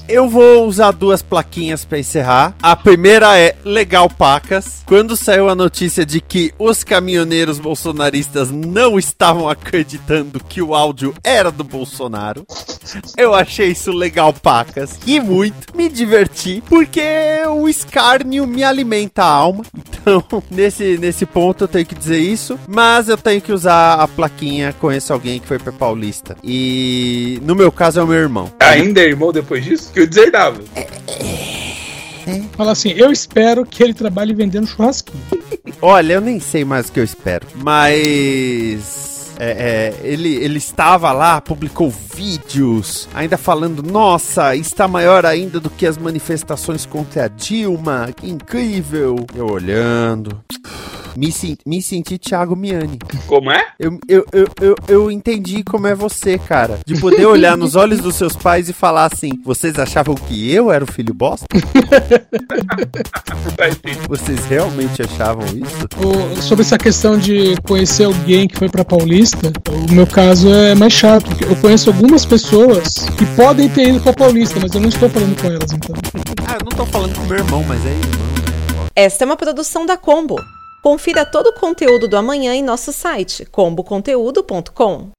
[0.09, 2.55] Eu vou usar duas plaquinhas pra encerrar.
[2.63, 4.83] A primeira é Legal Pacas.
[4.87, 11.15] Quando saiu a notícia de que os caminhoneiros bolsonaristas não estavam acreditando que o áudio
[11.23, 12.47] era do Bolsonaro,
[13.17, 14.99] eu achei isso legal pacas.
[15.07, 17.03] E muito, me diverti, porque
[17.49, 19.65] o escárnio me alimenta a alma.
[20.05, 22.61] Então, nesse, nesse ponto eu tenho que dizer isso.
[22.69, 26.37] Mas eu tenho que usar a plaquinha Conheço alguém que foi pra Paulista.
[26.43, 28.53] E no meu caso é o meu irmão.
[28.61, 29.93] Ainda é irmão depois disso?
[29.93, 30.61] Que eu deserdava.
[32.57, 35.23] Fala assim, eu espero que ele trabalhe vendendo churrasquinho.
[35.83, 37.47] Olha, eu nem sei mais o que eu espero.
[37.55, 39.14] Mas.
[39.39, 45.71] É, é, ele, ele estava lá, publicou vídeos, ainda falando: Nossa, está maior ainda do
[45.71, 49.17] que as manifestações contra a Dilma, que incrível.
[49.35, 50.41] Eu olhando.
[51.17, 51.33] Me,
[51.65, 52.99] me senti Thiago Miani.
[53.29, 53.65] Como é?
[53.79, 56.81] Eu, eu, eu, eu, eu entendi como é você, cara.
[56.85, 60.73] De poder olhar nos olhos dos seus pais e falar assim: Vocês achavam que eu
[60.73, 61.47] era o filho bosta?
[64.09, 65.89] Vocês realmente achavam isso?
[66.05, 70.75] O- sobre essa questão de conhecer alguém que foi pra Paulista, o meu caso é
[70.75, 71.25] mais chato.
[71.27, 75.09] porque Eu conheço algumas pessoas que podem ter ido pra Paulista, mas eu não estou
[75.09, 75.95] falando com elas, então.
[76.47, 78.35] Ah, eu não tô falando com meu irmão, mas é irmão.
[78.97, 80.37] Esta é uma produção da Combo.
[80.83, 85.11] Confira todo o conteúdo do amanhã em nosso site comboconteúdo.com.